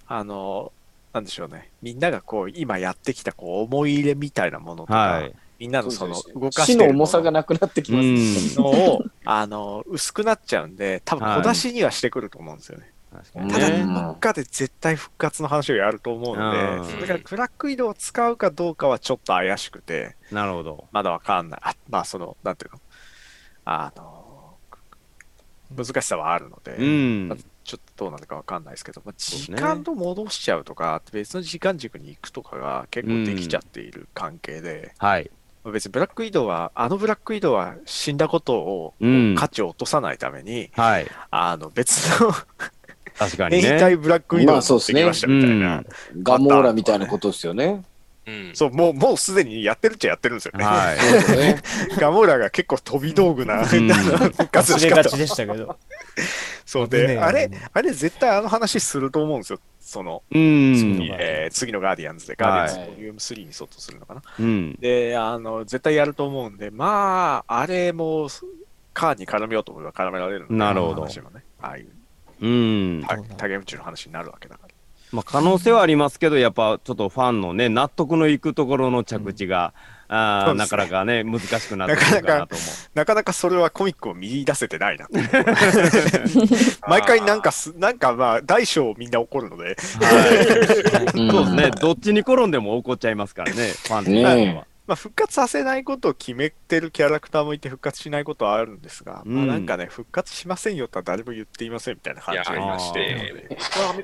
[0.06, 0.72] あの、
[1.12, 1.70] なんでしょうね。
[1.82, 5.34] みんながこう、今やってきたこう思い入れみたいなものとか、はい。
[5.62, 8.56] みんなのその動かしての重さがなくなってきますね。
[8.56, 12.92] のを、あの、薄くなっちゃうんで、多分小出しにはしてくると思うんですよね。
[13.12, 13.84] 確かにただ、ね。
[13.84, 20.88] どっかで絶対復活の話をやると思うのうんで、それからクラック移動を使うかどうかはちょっと怪しくて、なるほど。
[20.90, 21.60] まだわかんない。
[21.62, 22.80] あまあ、その、なんていうの、
[23.64, 24.56] あの、
[25.76, 27.38] 難しさはあるので、うんまあ。
[27.64, 35.30] ちょっとどうなるかわかんないですけど、まあ、時間と戻しちゃうとか、別の時間軸に行くとかが結構できちゃっている関係で、はい。
[35.64, 39.34] まあ別にブラック移動は、あのブラック移動は死んだことを、うん。
[39.36, 41.06] 価値を落とさないために、はい。
[41.30, 42.32] あの別の
[43.18, 43.62] 確かにね。
[43.62, 45.84] 変異体ブラック移動をまあそうですね持ってきましたみたいな。
[46.22, 47.82] ガモーラみたいなことですよね。
[48.26, 48.50] うん。
[48.54, 50.64] そう、もう、もうすでにやってるっちゃやってるんですよね。
[50.64, 50.98] はい。
[50.98, 51.62] そうですね。
[51.98, 55.16] ガモーラが結構飛び道具な、ん 復活の仕方。
[55.16, 55.76] でしたけど。
[56.64, 59.58] そう危ねあれ、あれ絶対あの話すると思うんですよ。
[59.80, 60.74] その、うん。
[60.74, 64.22] 次のえー次のガーディアンズで、ガーディアンズボリューム3に相当するのかな。
[64.38, 64.74] うん。
[64.80, 68.28] で、あの、絶対やると思うんで、まあ、あれも、
[68.94, 71.12] カーに絡めようと思えば絡められるんで、なるほどね。
[71.60, 71.88] ああいう、
[72.40, 73.04] うん。
[73.06, 74.71] た多元宇宙の話になるわけだから。
[75.12, 79.74] まあ、可能性はありますけど、やっぱちょっとファンのね、納得のいくところの着地が、
[80.08, 80.16] うで
[80.50, 85.08] すねかなかね、難しくなってくるかなと思なかなかそれはコミックを見出せてないな。
[86.88, 90.04] 毎回なんかす、なんかまあ、大小みんな怒るので、う。
[90.04, 91.20] はい。
[91.20, 91.70] う んそうですね。
[91.80, 94.34] どっちに転んでも怒っちゃいますからね、ファンっていうのは。
[94.34, 99.34] ねまあ、復活させないことを決めてるキャラクターもいて復活しないことはあるんですが、うん。
[99.34, 103.48] まあ、なんかね、復活しませんよとは誰も言っていませんみたいな感じがいまして、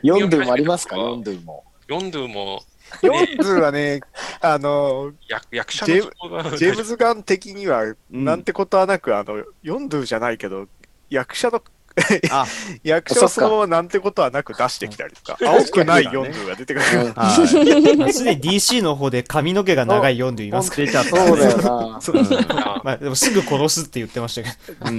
[0.02, 1.64] ヨンドゥもありますか、ヨンドドゥも。
[1.88, 2.62] ヨンドゥも。
[3.02, 4.00] ヨンズはね、
[4.40, 10.68] あの、役役者ジェのジェームズ・ガン的には、うんなんてことはなく、あの、ヨンドゥじゃないけど、
[11.10, 11.62] 役者の、あ、
[12.82, 16.86] 役者をそのままなんてことはなく出してきたりとか、 青くないヨンドゥが出てくる。
[16.92, 17.96] うんはい。
[17.96, 21.10] まあすでに DC の方で髪の毛が長い読んでいますか出ちゃった。
[21.10, 22.80] そうだよな。
[22.84, 24.90] まあでもすぐ殺すって言ってましたけど。
[24.90, 24.98] うん。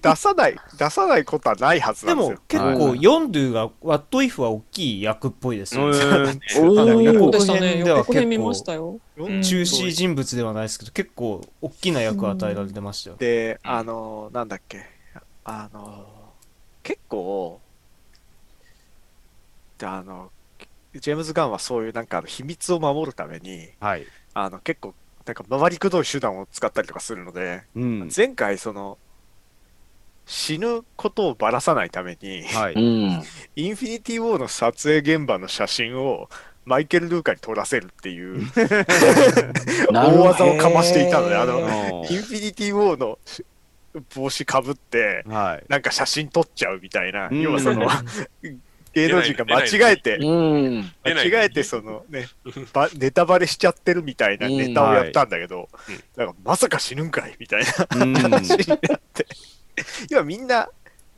[0.00, 2.62] 出さない、出さないことはないはずなでもんですよ。
[2.62, 5.90] はい結構ヨンドゥがワットイフは大きい役っぽいですよ。
[5.90, 5.98] ね。
[8.12, 8.98] 編で見結構ましたよ。
[9.42, 13.16] 中心人物ではないですけど、結構大きな役を与えられてましたよ。
[13.18, 14.86] で、あの、なんだっけ、
[15.44, 16.06] あの、
[16.82, 17.60] 結構、
[19.78, 20.30] であの、
[20.94, 24.06] ジェームズ・ガンはそういうなんかあの秘密を守るために、はい。
[24.34, 28.10] あの結構、なんか回りくどい手段を使ったりとかするので、うん。
[28.14, 28.98] 前回その、
[30.26, 32.74] 死ぬことをばらさないために、はい。
[32.74, 33.22] うん。
[33.56, 36.28] インフィニティ・ウォーの撮影現場の写真を
[36.64, 38.46] マイケル・ルーカに撮らせるっていう
[39.92, 43.18] 大技をかましていたので、あの、おインフィニティ・ウォーの
[44.14, 45.64] 帽子かぶって、はい。
[45.68, 47.40] なんか写真撮っちゃうみたいな、うん。
[47.40, 47.88] 要はその、
[48.92, 52.28] 芸能人が間違えて、間違えてそのね、
[52.72, 58.14] ばネタバレしちゃってるみたいなネタをやったんだけど、うんなんかまさか死ぬんかいみたいなうん。
[58.14, 58.78] 話になっ
[59.12, 59.26] て、
[60.10, 60.68] 今みんな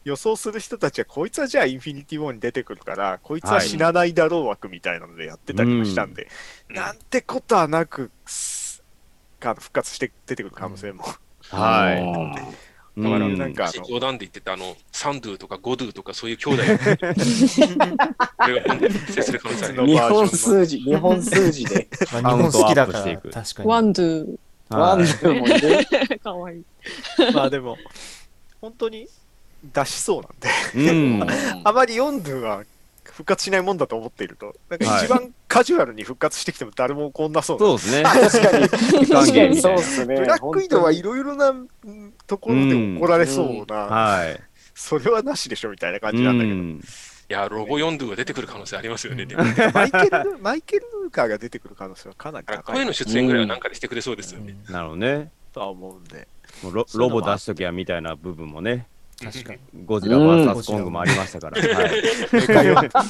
[0.05, 6.29] 予想する人たちは、こいつはじゃあインフィニティ・ウォーに出てくるから、こいつは死なないだろう枠みたいなのでやってたりもしたんで、
[6.68, 6.77] うん。
[6.77, 8.11] なんてことはなく、
[9.41, 11.05] 復活して出てくる可能性も。
[11.57, 11.96] はい。
[12.94, 16.62] だからうんなんかあの、冗談で言ってたあの、サンドゥとかゴドゥとかそういう兄弟
[19.86, 21.88] 日本数字、日本数字で。
[22.12, 23.22] まあ、日本好きだから、確
[23.55, 23.68] かに。
[23.68, 24.36] ワンドゥ。
[24.68, 25.86] ワンドゥもいる。
[26.18, 26.64] かわいい。
[27.34, 27.78] まあでも、
[28.61, 29.09] 本当に
[29.72, 30.32] 出しそうなん
[30.84, 30.94] で、う
[31.24, 31.26] ん。
[31.64, 32.62] あまりヨンドゥは
[33.13, 38.03] 復活しないもんだと思っていると、なんか一番カジュアルに復活してきても誰も怒んなそうな、そうですね。
[38.09, 38.69] 確かに。
[39.07, 40.17] 確かにそうっすね。
[40.17, 44.41] ブラック移動はいろいろなうんところで怒られそうな、はい。
[44.75, 46.81] それはなしでしょみたいな感うじなんだけど、ん。
[46.81, 46.81] い
[47.29, 49.27] や、ロボヨンドゥが出てくる可能性ありますよね。
[49.75, 54.57] マイケル・マイケル・ルーカーが出てくる可能性はかなり高い声の出演ぐらいはなんかでしてくれそうですよね。
[54.71, 55.31] なるほどね。
[55.53, 56.27] とは思うんで、
[56.65, 58.87] ロロボ出しときゃみたいな部分もね。
[59.23, 59.59] 確かに。
[59.87, 61.61] ゴジラ VS コングもありましたから。
[61.61, 62.03] はい。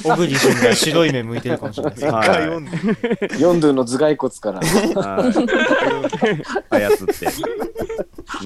[0.03, 2.05] 小栗旬が白い目向いてるかもしれないです。
[2.05, 2.25] は
[3.37, 4.59] いヨンドゥの頭蓋骨から。
[4.59, 5.19] は
[6.69, 6.83] い。
[6.83, 7.65] 操って。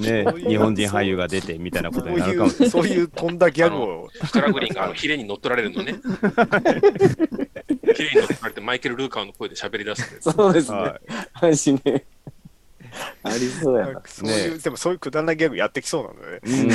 [0.00, 5.94] ね、日本人俳優が出てみたいなことになるかもしれいう、そういう飛んだギャグを、ストラグリンがヒレに乗っ取られるのね。
[7.94, 10.18] ヒレに乗っ取られてマイケル・ルーカーの声で喋り出す。
[10.20, 10.82] そうですない。
[10.82, 11.00] ねは。
[11.42, 12.04] マジね。
[13.22, 14.02] ありそうやな。
[14.04, 16.62] そういう、でもそういうくだらないギャグやってきそうなので、い。
[16.62, 16.70] うん。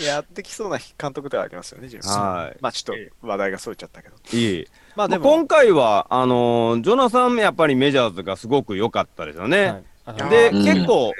[0.04, 4.16] やってきそうな監督ではありますよね、自分はいまあちょっと話題がそれちゃったけど。
[4.32, 4.66] いい。
[4.96, 9.66] まあでも、まあ今回は、あのージョナサン、やっぱりメジャーズがすごく良かったですよね。
[9.66, 9.84] はい
[10.28, 11.12] で、うん結構、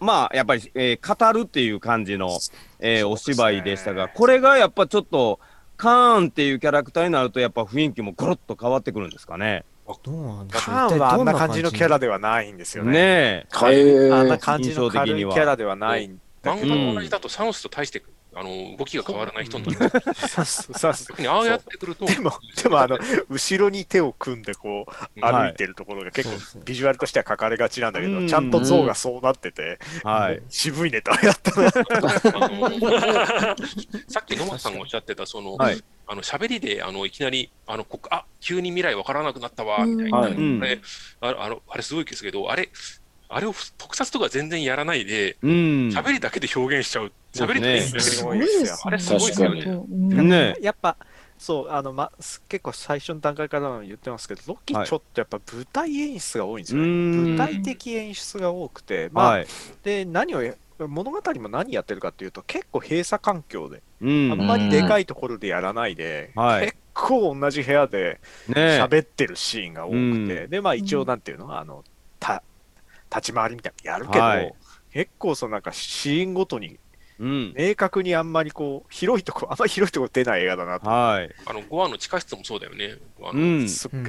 [0.00, 2.38] まあやっぱり、えー語るっていう感じの、
[2.80, 5.38] えーお芝居でしたがこれがやっぱちょっと
[5.76, 9.64] カーンっていうキャラクターになるとやっぱ雰囲気もゴロッと変わってくるんですかね。
[10.02, 12.98] どうなんでしょうカーンはあんな感じのキャラでではないんですよねね。
[12.98, 13.46] え。
[13.50, 18.02] 軽いへーあんな感じの軽いキャラではないんだけど、漫画と同じだとサノスと大して
[18.34, 19.90] あの動きが変わらない人になる。
[20.14, 30.42] そうそうそう逆にああやってくると、でも、でもあの、後ろに手を組んでこう、はい歩いてるところが結構そうですねビジュアルとしては書かれがちなんだけど、うんちゃんと像がそうなってて、はい。
[30.48, 31.66] 渋いネタをやったな。
[31.66, 33.56] あ の
[34.08, 40.80] さっき野本さんがおっしゃってた、その、はいあの喋りであのいきなりあのこあ急に未来わからなくなったわみたいな、あれ
[41.22, 42.68] ああのあれすごいですけど、あれ
[43.30, 45.50] あれを特撮とか全然やらないで、うん。
[45.88, 47.12] 喋りだけで表現しちゃう。
[47.32, 48.78] 喋りだけで表現いですよ。
[48.84, 49.62] あれすごいですよね。
[49.62, 50.28] うん。
[50.28, 50.54] ね。
[50.60, 50.98] やっぱ、
[51.38, 52.12] そう、あの、ま、
[52.46, 54.86] 結構最初の段階からも言ってますけど、ロキはい。
[54.86, 56.86] ちょっとやっぱ舞台演出が多いんですよね。
[56.86, 57.36] うん。
[57.36, 59.46] 舞台的演出が多くて、まあ、はい。
[59.82, 60.54] で、何をや、
[60.88, 64.32] 物語も何やってるかっていうと、結構閉鎖環境で、うん。
[64.32, 66.66] あんまりでかいところでやらないで、はい。
[66.66, 70.50] 結構同じ部屋でね喋ってるシーンが多くて、うん。
[70.50, 71.84] で、まあ一応なんていうの、あの、
[72.18, 72.42] た
[73.10, 74.52] 立ち回りみたいなのやるけど、はい。
[74.92, 76.78] 結構そのなんかシーンごとに
[77.22, 77.54] うん。
[77.56, 80.90] 明確にあんまりこう、広いとこ、あんまり広いとこ出ない映画だなと。
[80.90, 81.30] はい。
[81.46, 82.96] あの、ゴアの地下室もそうだよね。
[83.20, 83.66] あのうん。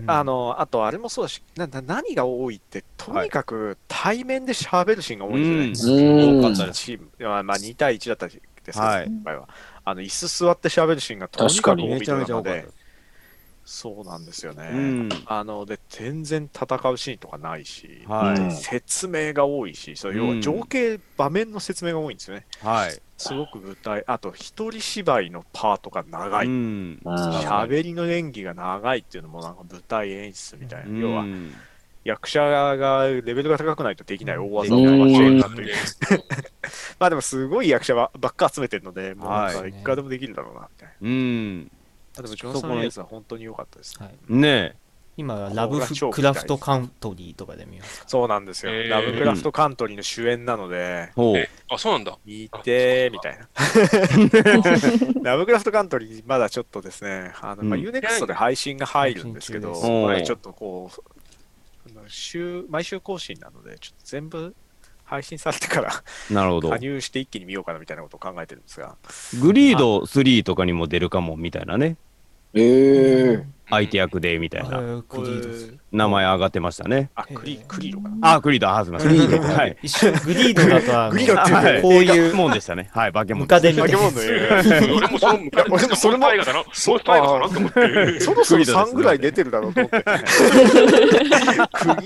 [0.07, 6.03] あの、あとあれもそうだし、なな何が多いって、とにかく対面で喋るシーンが多いんですよね。
[6.03, 6.85] うん多かったです。
[6.85, 9.47] チーム、まあ、まあ2対1だったですけど、はい今回は。
[9.85, 12.82] あの、椅子座って喋るシーンがとにかく多いめちゃめちゃドラマで。
[13.65, 14.69] そうなんですよね。
[14.73, 15.09] うん。
[15.25, 22.45] あの、で、全然戦うシーンとかないし、はいうん説明が多いし、そう要うんは情景、場面の説明が多いんですよね。
[22.61, 22.99] はい。
[23.17, 26.47] すごく舞台、あと一人芝居のパートが長い。
[26.47, 26.99] うん。
[27.05, 31.53] 喋りの演技が長いっていうのもなんか舞台演出みたいな、要はうん
[32.03, 35.75] 役者がレベルが高くないとできない大技をうん間違えたなんでという。
[36.99, 40.93] まあでもすごい役者ばばっか集めてるので、もうなんはいかいくらでもできるだろうなみたいな。
[41.01, 41.71] うん。
[42.17, 43.95] あでもジョナサン・レイズは本当に良かったです。
[44.01, 44.75] はい、ね
[45.15, 48.05] 今はラブフクラフトカントリーとかで見ますか？
[48.09, 48.71] そうなんですよ。
[48.73, 51.37] へーラブクラフトカントリーの主演なので、ほう。
[51.37, 52.17] えあ、そうなんだ。
[52.25, 53.47] 見てーみたいな。
[55.21, 60.99] ラブクラフトカントリー、まだちょっとですね、あのまあ、うん UNEXT で配信が入るんですけど、ちょっとこう、
[62.07, 64.55] 週毎週更新なので、ちょっと全部
[65.03, 66.77] 配信されてからなるほど加。
[66.77, 68.95] 入して一気に見ようかなみたいなことを考えてるんですが、
[69.41, 71.97] グリード3とかにも出るかもみたいなね。
[72.53, 74.77] ええ相手役でみたいな。
[74.77, 77.11] あークリードですえー名前上がってましたね。
[77.13, 78.33] あ、クリクリードかな。
[78.33, 79.11] あ、グリード、あ、すみません。
[79.11, 79.77] グリードはい。
[79.83, 82.89] 一瞬グリードだとあのグリードってはいこういうもんでしたね。
[82.93, 83.47] はい、化け物ム。
[83.47, 84.95] カデみたいな化け物の映画。
[84.95, 85.39] 俺もその、
[85.69, 86.57] 俺もそれも映画だな。
[86.57, 88.19] モンスター映画かなと思って。
[88.21, 90.01] そろそろクリードです3ぐらい出てるだろうと思って。
[90.01, 90.15] クリ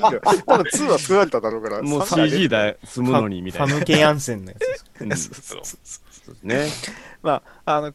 [0.02, 0.20] ード。
[0.20, 1.82] 多分2は作られただろうから。
[1.82, 3.68] もう3ぐらい出て CG るで済むのにみたいな。
[3.68, 6.68] ファムケヤンセンのやつですうんそうそうそうね。
[7.24, 7.94] まあ、あの、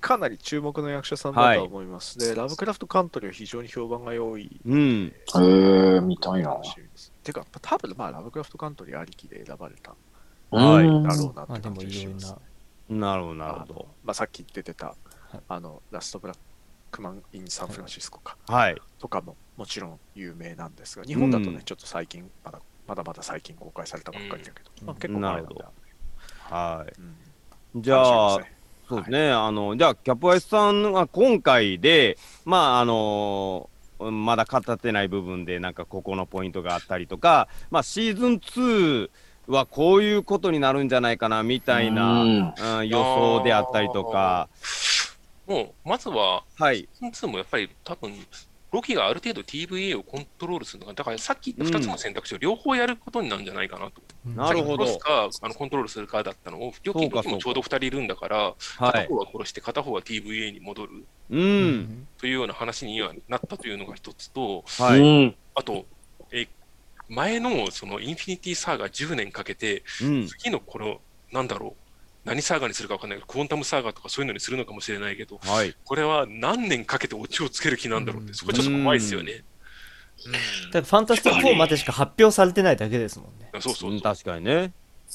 [0.00, 2.18] かなり注目の役者さんだとは思います。
[2.18, 4.60] で、ラブクラフトカントリーは非常に評判が良い。
[4.64, 5.12] うん。
[5.40, 6.56] ええ見たいな。
[7.22, 9.94] てか、多分まあ、ラブクラフトカントリーありきで選ばれた
[10.50, 12.36] はいうんだろうなってまあでも感じがします。
[12.88, 13.88] ななるほど、なるほど。
[14.02, 14.94] まあ、さっき出てた、
[15.48, 16.36] あの、ラストブラッ
[16.90, 18.76] クマン・イン・サンフランシスコか、はい。
[18.98, 25.72] とかももちろん有名なんですが、日本だとね、うんちょっと最近、まだまだまだ最近公開されたばっかりだけど、うんまあ、結構前なんでなるほ
[26.50, 27.00] どはい。
[27.00, 27.14] うん
[27.76, 28.38] じゃあ
[28.88, 29.30] そうですね。
[29.30, 33.68] あの、じゃあ、キャプアイスさんは今回で、まあ、あの
[33.98, 39.10] うんまだ語ってない部分で、なんかここのポイントがあったりとか、まあ、シーズン2
[39.48, 44.48] はこういうことになるんじゃないかな、みたいな、うんうん予想であったりとか、
[45.46, 46.88] もう、まずは、はい。
[46.98, 48.14] シーズン2もやっぱり多分、
[48.70, 54.02] ロキがある程度 TVA をコントロールするのが、だからさっき言った2つの選択肢を両方やることになるんじゃないかなと。
[54.26, 58.56] なるほど殺すかあのコントロールするかだったのを、ロキロキもちょうど2人いるんだから、はい。
[58.78, 62.08] 片方は殺して片方は TVA に戻るうん。
[62.18, 65.00] というような話にはなったというのが一つと、はい。
[65.00, 65.86] うんあと、
[66.30, 66.46] え
[67.08, 70.26] 前のそのインフィニティサーガ10年かけて、うん。
[70.26, 71.00] 次のこの、
[71.32, 71.87] なんだろう、
[72.28, 75.74] 何サーガにするか分かんないけど、クォンタムサーガとかそういうのにするのかもしれないけど、はい。
[75.84, 79.44] これは何年かけてオチをつける気なんだろうって、うんそこちょっと怖いですよね。
[80.72, 83.50] だファンタスティック4までしか発表されてないだけですもんね。
[83.54, 83.92] そうそうそう。
[83.92, 84.52] うん確かにね。
[84.54, 84.72] うん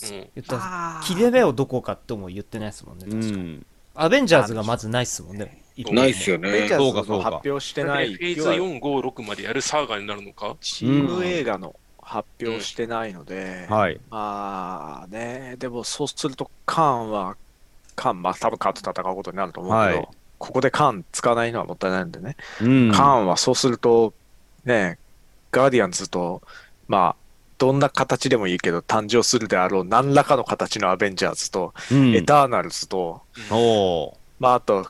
[0.10, 3.06] 言ったら切れ目をどこかとも言ってないですもんね。
[3.08, 3.66] う確かん。
[3.96, 5.62] アベンジャーズがまずないっすもんね。
[5.78, 6.78] ないっすよねベンジャ。
[6.78, 10.56] ーズそうかそうかの発表してない、フェーズ要は4、5、6までやるサーガになるのか？
[10.62, 11.76] チーム映画の
[12.14, 14.00] 発表してないので、はい。
[14.12, 17.36] まあね、でもそうするとカーンは、
[17.96, 20.08] カーン、まあ多分カーンと戦うことになると思うけど、はい
[20.40, 22.92] ここでカーン使わないのはもったいないんでね、うん。
[22.92, 24.14] カーンはそうすると、
[24.66, 25.00] ね、
[25.54, 26.42] ガーディアンズと、
[26.90, 27.16] まあ、
[27.58, 33.22] どんな形でもいいけど誕生するであろう何らかの形のアベンジャーズと、うんエターナルズと、
[34.38, 34.86] まああと、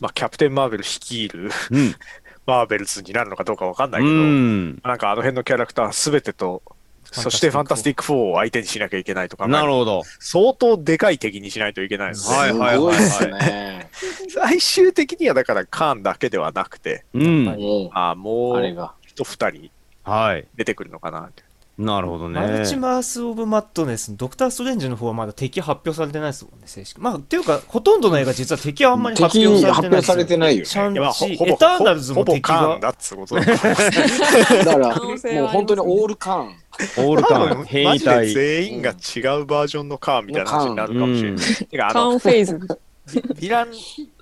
[0.00, 1.94] まあ、キャプテン・マーベル率いるうん。
[2.46, 4.80] マーベルズになるのかどうかわかんなういけど、ん。
[4.84, 6.62] なんかあの辺のキャラクターすべてと、
[7.04, 10.02] そしてファンタスティック4を相手にしなきゃいけないとか、なるほど。
[10.20, 13.90] 相当でかい敵にしないといけないので、はいはいすごいですね。
[14.28, 17.44] 最終的にはだからカーンだけではなくて、うん。
[17.44, 18.94] もあもううあれが。
[19.06, 19.70] 一二人
[20.04, 20.46] はい。
[20.56, 21.42] 出てくるのかなって。
[21.78, 22.40] なるほどね。
[22.40, 26.98] マルチマース・オブ・マットネス、ドクター・ストレンジの方はまだ敵発表されてないですもんね、正式。
[26.98, 36.54] まあ、っていうか、ほとんどの映画実は敵はあんまり発敵表されてない発表されてないよシャンチほ、ほぼエターナルズもほぼ敵が、カーンだっつうことだだから、もう本当にオールカーン。
[36.98, 38.34] オールカ多ーン、分変異マジで体。
[38.34, 41.66] 全員が違うバージョンのカーンみたいな話になるかもしれない。
[41.66, 42.58] てかあのカーンフェイズ。
[43.06, 43.68] ヴィラン、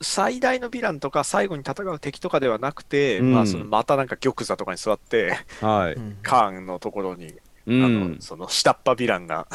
[0.03, 5.95] 最大のヴィランとか最後に戦う敵とかではなくて、うんまあそのまたなんか玉座とかに座って、はい。
[5.95, 8.15] うんカーンのところに、うあん。
[8.15, 8.21] の。
[8.21, 9.47] その下っ端ヴィランが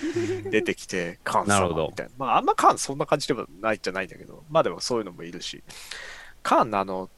[0.50, 2.12] 出てきて、カーンなるほど様みたいな。
[2.18, 5.62] まああんまカーンそんな感じでもないじゃないんだけど、まあでもそういうのもいるし、
[6.42, 7.10] カーンのあの、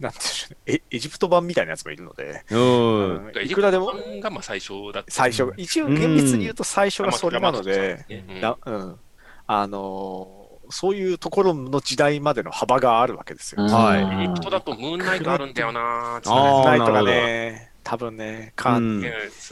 [0.00, 3.26] なんていうんでしょうねエエジプト版みたいなやつもいるので、うん。
[3.26, 3.32] うん。
[3.42, 3.92] いくらでも？
[4.20, 5.10] がまあ最初だった。
[5.10, 8.98] 最初、一応厳密に言うと最初がそれなので、うんなうん、
[9.46, 10.42] あのー
[10.72, 13.62] そういうところの時代までの幅があるわけですよ。
[13.64, 14.24] はい。
[14.24, 16.28] エジプトだとムーンナイトあるんだよなーつって。
[16.30, 19.04] あーナイトがね、多分ね、カーン、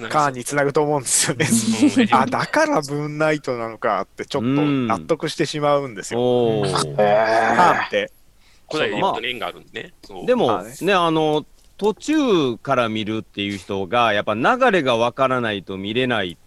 [0.05, 1.47] うんカーンにつなぐと思うんですよね。
[1.99, 6.21] うん あ、だからムーンナイトなのかってちょっと納得してしまうんですよ。
[6.21, 7.57] おへー。
[7.57, 8.13] カーンーって。
[8.71, 9.93] 古代エジプトの縁があるんでね。
[10.03, 11.45] そうでもね、あの、
[11.77, 16.39] 途中から見るっていう人が、やっぱ流れがわからないと見れない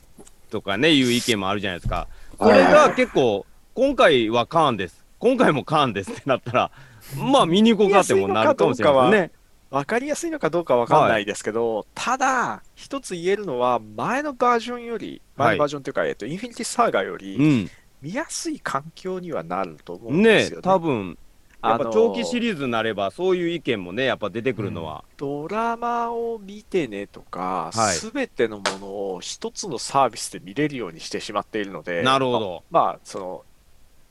[0.49, 2.07] とかね、いう意見もあるじゃないですか。
[2.37, 5.03] これが結構、今回はカーンです。
[5.19, 6.71] 今回もカーンですってなったら、
[7.17, 9.31] まあ見に行こうかってもなるかもしれないですね。
[9.73, 17.69] わかりやすいのかどうかわかんないですけど、ただ、一つ言えるのは、前のバージョンより、前のバージョンというか、えっと、インフィニティサーガより、うん。
[17.99, 20.61] 見やすい環境にはなると思うんねですよね。
[20.61, 21.17] 多分、
[21.63, 25.03] やっぱ長期シリーズになれば、そういう意見もね、やっぱ出てくるのは。
[25.17, 32.63] ドラマを見てねとか、はいすべてのものを一つのサービスで見れるようにしてしまっているので、なるほど。
[32.69, 33.52] まあ、まあ、その、うん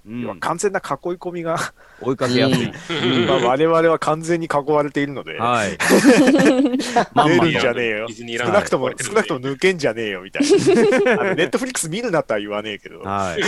[0.05, 0.85] 要は完全な囲い
[1.15, 1.57] 込みが、
[2.01, 2.73] 追いかけやすい。
[3.29, 5.79] まあ、我々は完全に囲われているので、はい。
[5.79, 11.35] 出るんじゃねえよ少なくとも、少なくとも抜けんじゃねえよみたいな。
[11.35, 13.43] ネットフリックス見るなとは言わねえけど、はい。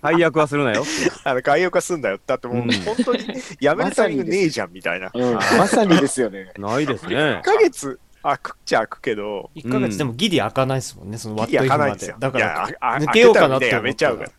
[0.00, 0.84] 配役はするなよ。
[1.24, 2.20] あの外翼化すんだよ。
[2.24, 3.24] だってもううん本当に
[3.60, 5.10] やめるタイミングねえじゃんみたいな。
[5.12, 6.52] うんまさにですよね。
[6.56, 7.42] ないですね1。
[7.42, 12.16] ヶ月開くっちゃ開くけど、1ヶ月でもギリ開かないですもんね、そのワッギリトイフま開かないんですよ。。
[12.18, 14.30] でだから、いやあ抜けようかなって思ったらめちゃうから。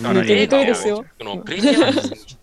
[0.00, 1.04] だから映画をですよ。
[1.18, 1.92] そのプレミアムに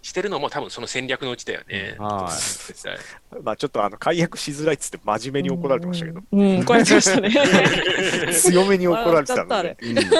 [0.02, 1.96] してるのも多分その戦略のうちだよね。
[2.00, 3.44] はい。
[3.44, 7.32] まあちょっとあの解約しづらいっつって真面目に怒られてましたけど、うん、怒られてましたね。
[8.34, 9.78] 強めに怒られてたので、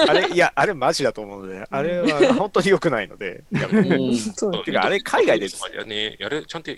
[0.08, 4.16] あれ、いや、あれマジだと思うので、あれは本当に良くないので、いやうん。
[4.16, 4.64] そう。
[4.64, 5.46] てかあれ海外で
[5.76, 6.70] やね、やれ、ちゃんと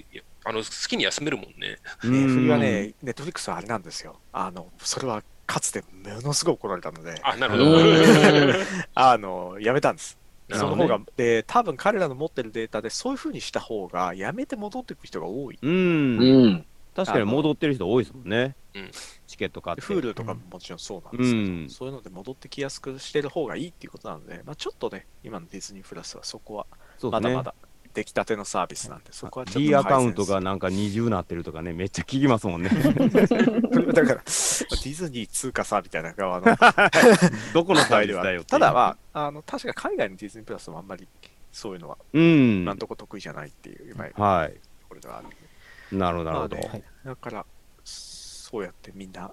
[0.45, 1.79] あの好きに休めるもんね。
[2.05, 2.29] うん。
[2.29, 4.19] 冬はね、ネットフリックスはあれなんですよ。
[4.33, 7.81] あの、それはかつてものすごい怒られたので、あ、なるうほど。
[7.81, 8.55] ん。
[8.95, 10.17] あの、やめたんです。
[10.57, 15.59] その方が、で、多分彼らの持ってるデータで、そういう風にした方が、やめて戻ってくる人が多い。
[15.61, 16.19] うん。
[16.19, 16.67] うん。
[16.95, 18.91] 確かに戻ってる人多いですもんねうん。
[19.27, 19.83] チケット買って。
[19.83, 26.67] フールとかももちろんそうなんですけど、うんそういうので戻ってきやすくしてる方がいいっていうことなので、まあ、ちょっとね、今のディズニープラスはそこは
[27.11, 27.43] まだま。
[27.43, 27.55] だ
[27.93, 32.69] 出来たてのサービスなんで、そこはちょっと D アカウント改がなんか二重なってるとかね、めっちゃ聞きますもんね。
[33.93, 36.47] だから、ディズニー通貨さみたいな側の
[37.53, 41.09] どこのサー場合ではただまあ、あの確か海外のディズニープラスもあんまり
[41.53, 42.79] そういうのは、うん今ん。
[42.79, 44.55] とこ得意じゃないっていう、今、はい。
[44.89, 45.97] これがある。
[45.97, 46.57] なるほど、なるほど。
[47.05, 47.47] だから、
[47.85, 49.33] そうやってみんな、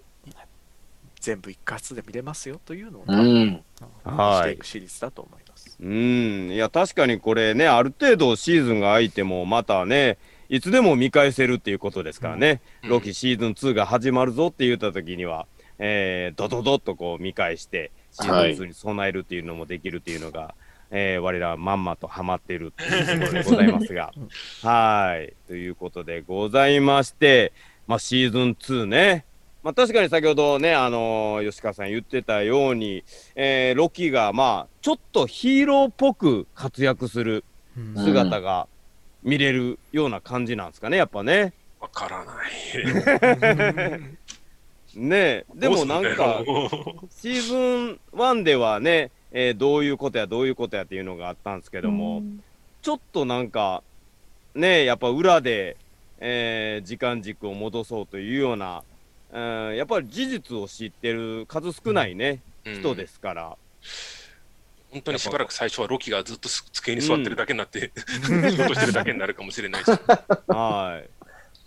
[1.20, 3.64] 全部一括で見れますよというのを、うん。
[4.04, 4.66] はいいしてく。
[4.66, 5.47] シリーズだと思います。
[5.82, 6.50] うん。
[6.52, 10.18] いや、確かにこれね、ある程度シーズンが空いても、またね、
[10.50, 12.62] いつでも見返せるっていうことですからね。
[12.84, 15.46] うんロキシーズン2が始まるぞって言った時には、
[15.78, 20.56] えー、ドドドッとこう見返して、シーズン2に備えるっていうのもできるっていうのが、
[20.90, 24.14] えー我らはまんまとハマってるっていうところでございますが。
[24.64, 25.34] はい。
[25.48, 27.52] ということでございまして、
[27.88, 29.26] まあシーズン2ね。
[29.68, 33.04] まあ確かに先ほどね、あのー吉川さん言ってたように、
[33.36, 37.44] えーロキがまあ、ちょっとヒーローっぽく活躍する
[37.78, 38.70] うん姿が
[39.24, 41.52] 見れるような感じなんですかね、やっぱね。
[41.82, 44.02] わからない。
[44.96, 46.42] ねえ、でもなんか、
[47.10, 52.24] シーズン1ではね、えーどういうことやどういうことやっていうのがあったんですけども、
[52.82, 53.84] ちょっとなんか、
[54.56, 55.76] ねえ、やっぱ裏で、
[56.20, 58.84] えー時間軸を戻そうというような
[59.32, 63.58] うん、やっぱり事実を知ってる数少ないね、うん人ですから。
[64.92, 67.92] 本当にしばらく最初はロキがずっと机に座ってるだけになって、
[68.24, 69.92] 仕事してるだけになるかもしれないし。
[70.48, 71.10] はい。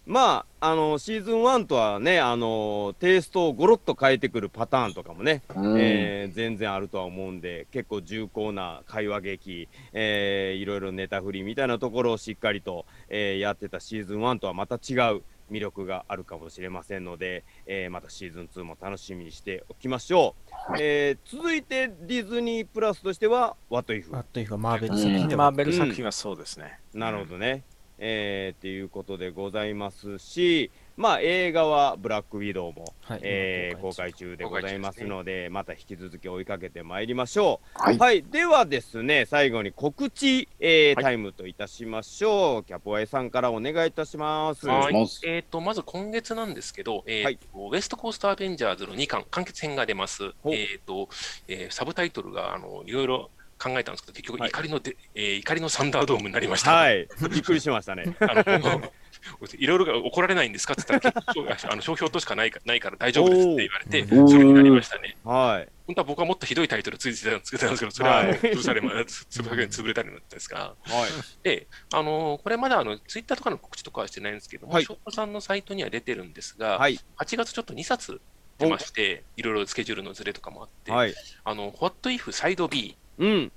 [0.06, 20.34] まあ、あの、シーズン1とはね、あの、テイストをゴロッと変えてくるパターンとかもね、うんえー全然あるとは思うんで、結構重厚な会話劇、えーいろいろネタ振りみたいなところをしっかりと、えーやってたシーズン1とはまた違う魅力があるかもしれませんので、えーまたシーズン2も楽しみにしておきましょ
[20.72, 20.76] う。
[20.80, 24.16] えー続いてディズニープラスとしては、What If?
[24.16, 26.78] あというかマーベル作品でもマーベル作品はそうですね。
[26.94, 27.64] なるほどね。
[27.98, 37.98] えーっていうことでございますし、まあ映画はブラックウィドウも、はいえー公開中でございますので、また引き続き追いかけてまいりましょう。
[37.98, 42.64] はいではですね、最後に告知、えーはいタイムといたしましょう。
[42.64, 44.66] キャポエさんからお願いいたします。
[44.66, 44.94] はい。
[45.24, 50.32] えー、とまず今月なんですけど、えーはいとウエストコーストアベンジャーズの2巻、完結編が出ます。
[50.42, 51.08] ほうえーと
[51.48, 56.72] えーサブタイトルがあのいろいろ考えたんですけど、結局、はい怒りので、えー怒りのサンダードームになりました。
[56.74, 57.08] はい。
[57.30, 58.16] びっくりしましたね。
[58.20, 58.92] あの
[59.58, 60.74] いろいろが怒られないんですか？
[60.74, 61.24] って言ったら、
[61.72, 65.16] あの商標としかないかないから大丈夫ですって言われて、それになりましたね。
[65.24, 65.68] はい。
[65.86, 71.10] 本当は僕はもっとひどいタイトルついてたつけてたんですけど、それははい潰されま、潰され潰れたりなんですが、はい。
[71.42, 76.98] で、あのーこれまだあのツイッターとかの告知とかはしてないんですけども、はいさんのサイトには出てるんですが、はい。
[77.18, 78.20] 8月ちょっと2冊
[78.58, 81.14] 出まして、いろいろスケジュールのずれとかもあって、はい。
[81.44, 83.52] あの、What If サイド B うん。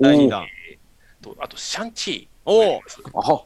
[0.00, 0.46] 第2弾。
[1.20, 3.44] と、あと、シャンチーおおあは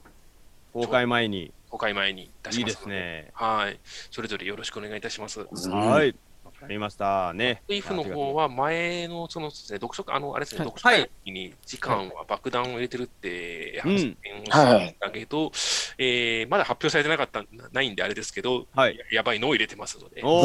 [0.74, 1.52] 公開前に。
[1.70, 3.30] 公開前に出しいいまですすので、ね。
[3.32, 3.78] はい。
[4.10, 5.40] それぞれよろしくお願いいたします。
[5.40, 6.14] はい。
[6.44, 7.62] わかりましたね。
[7.68, 15.52] What If の方は前の、そのですね、読書あの、あれですね、はい読書会に時間は爆弾を入れてるってうん発言をしたんだけど、
[15.98, 18.98] えーまだ発表されてなかった、ないんであれですけど、はい。
[19.12, 20.44] やばいのを入れてますので、おお。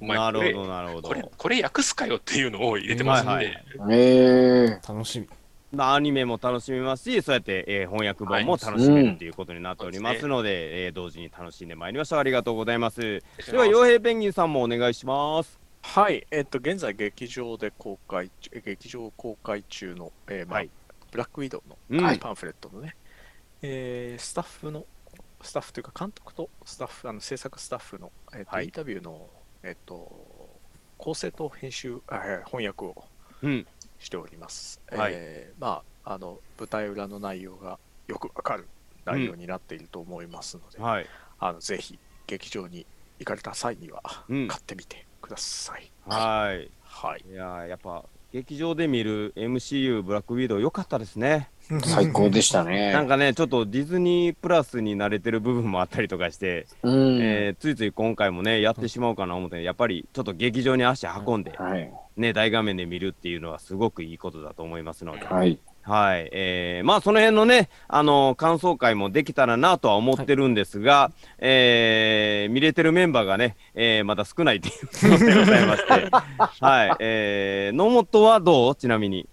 [0.00, 1.14] お前これなるほど、なるほどこ。
[1.14, 3.46] れ、これ訳すかよっていうのを入れてますので、
[3.78, 5.43] はいええ楽しみまあ、
[5.82, 12.18] アニメも楽しめますし、そうやって、えー翻訳本も楽しめるということになっておりますので、えー同時に楽しんでまいりました。
[12.18, 13.00] ありがとうございます。
[13.00, 13.22] で
[13.56, 15.58] は、傭兵ペンギンさんもお願いします。
[15.82, 18.30] はい、えっと、現在劇場で公開
[18.64, 20.70] 劇場公開中の、えーまあはい
[21.10, 22.96] ブラックウィドウうんのパンフレットのね、
[23.62, 24.84] えースタッフの、
[25.42, 29.28] スタッフというか監督とスタッフ、あの制作スタッフの、えっとはいインタビューの、
[29.62, 30.58] えっと、
[30.98, 33.04] 構成と編集、あえー翻訳を
[33.42, 33.66] うん。
[33.98, 34.80] しております。
[34.90, 38.66] はいえーまあ、あの、舞台裏の内容がよくわかる
[39.04, 41.06] 内容になっていると思いますので、はい。
[41.38, 42.86] あのぜひ劇場に
[43.18, 45.90] 行かれた際にはうん買ってみてください。
[46.06, 46.70] はい。
[46.82, 47.24] はい。
[47.28, 51.50] いやーやっぱ、劇場で見る MCU ブラックウィドウ良かったですね。
[51.84, 52.92] 最高でしたね。
[52.92, 57.22] なんかね、ちょっとディズニープラスに慣れてる部分もあったりとかして、うん。
[57.22, 61.92] えーついつい今回もね、やってしまおうかな思って、やっぱりちょっと劇場に足運んで、はい。
[62.16, 65.58] ね、大画面で見るっていうのはすごくいいことだと思いますので、はい。
[65.82, 76.08] はい、えーまあその辺のね、あの感想会もできたらなとは思ってるんですが、えー見れてるメンバーがね、えーまだ少ないということでございまして、
[76.64, 78.74] はい、えー野本はどう？
[78.76, 79.28] ちなみに。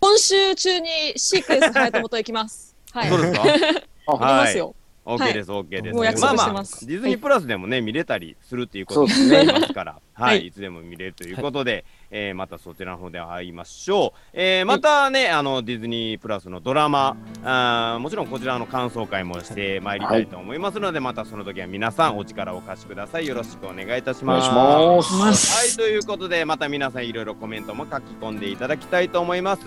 [0.00, 2.74] 今週中にシークエンスハヤトモと行きます。
[2.92, 3.08] はい。
[3.10, 3.42] そうですか？
[4.06, 4.74] 行きますよ。
[5.04, 5.94] ?OK です、OK です。
[5.94, 6.86] もう約まあまあ、ます。
[6.86, 9.44] ディズニープラスでもね、見れたりするっていうことにそうですね。
[9.44, 10.46] なりますから、は、はいい。
[10.46, 14.18] いつでも見れるということで、えーまたそちらの方で会いましょう。
[14.32, 23.26] えーまたね、あの、ディズニープラスのドラマ、あーもちろんこちらの感想会もしてまいりたいと思いますので、またその時は皆さんお力をお貸しください。
[23.26, 25.08] よろしくお願いいたしお願います。
[25.08, 25.78] します。
[25.80, 29.64] はい、ということで、また皆さんいろいろコメントも書き込んでいただきたいと思います。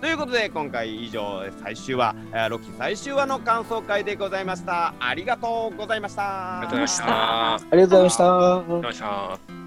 [0.00, 4.94] ということで、今回以上、最終話、えーロキ最終話の感想会でございました。
[5.00, 6.58] ありがとうございました。
[6.58, 7.04] ありがとうございました。
[7.08, 8.24] あありがとうございました。
[8.24, 9.65] りがとうございました。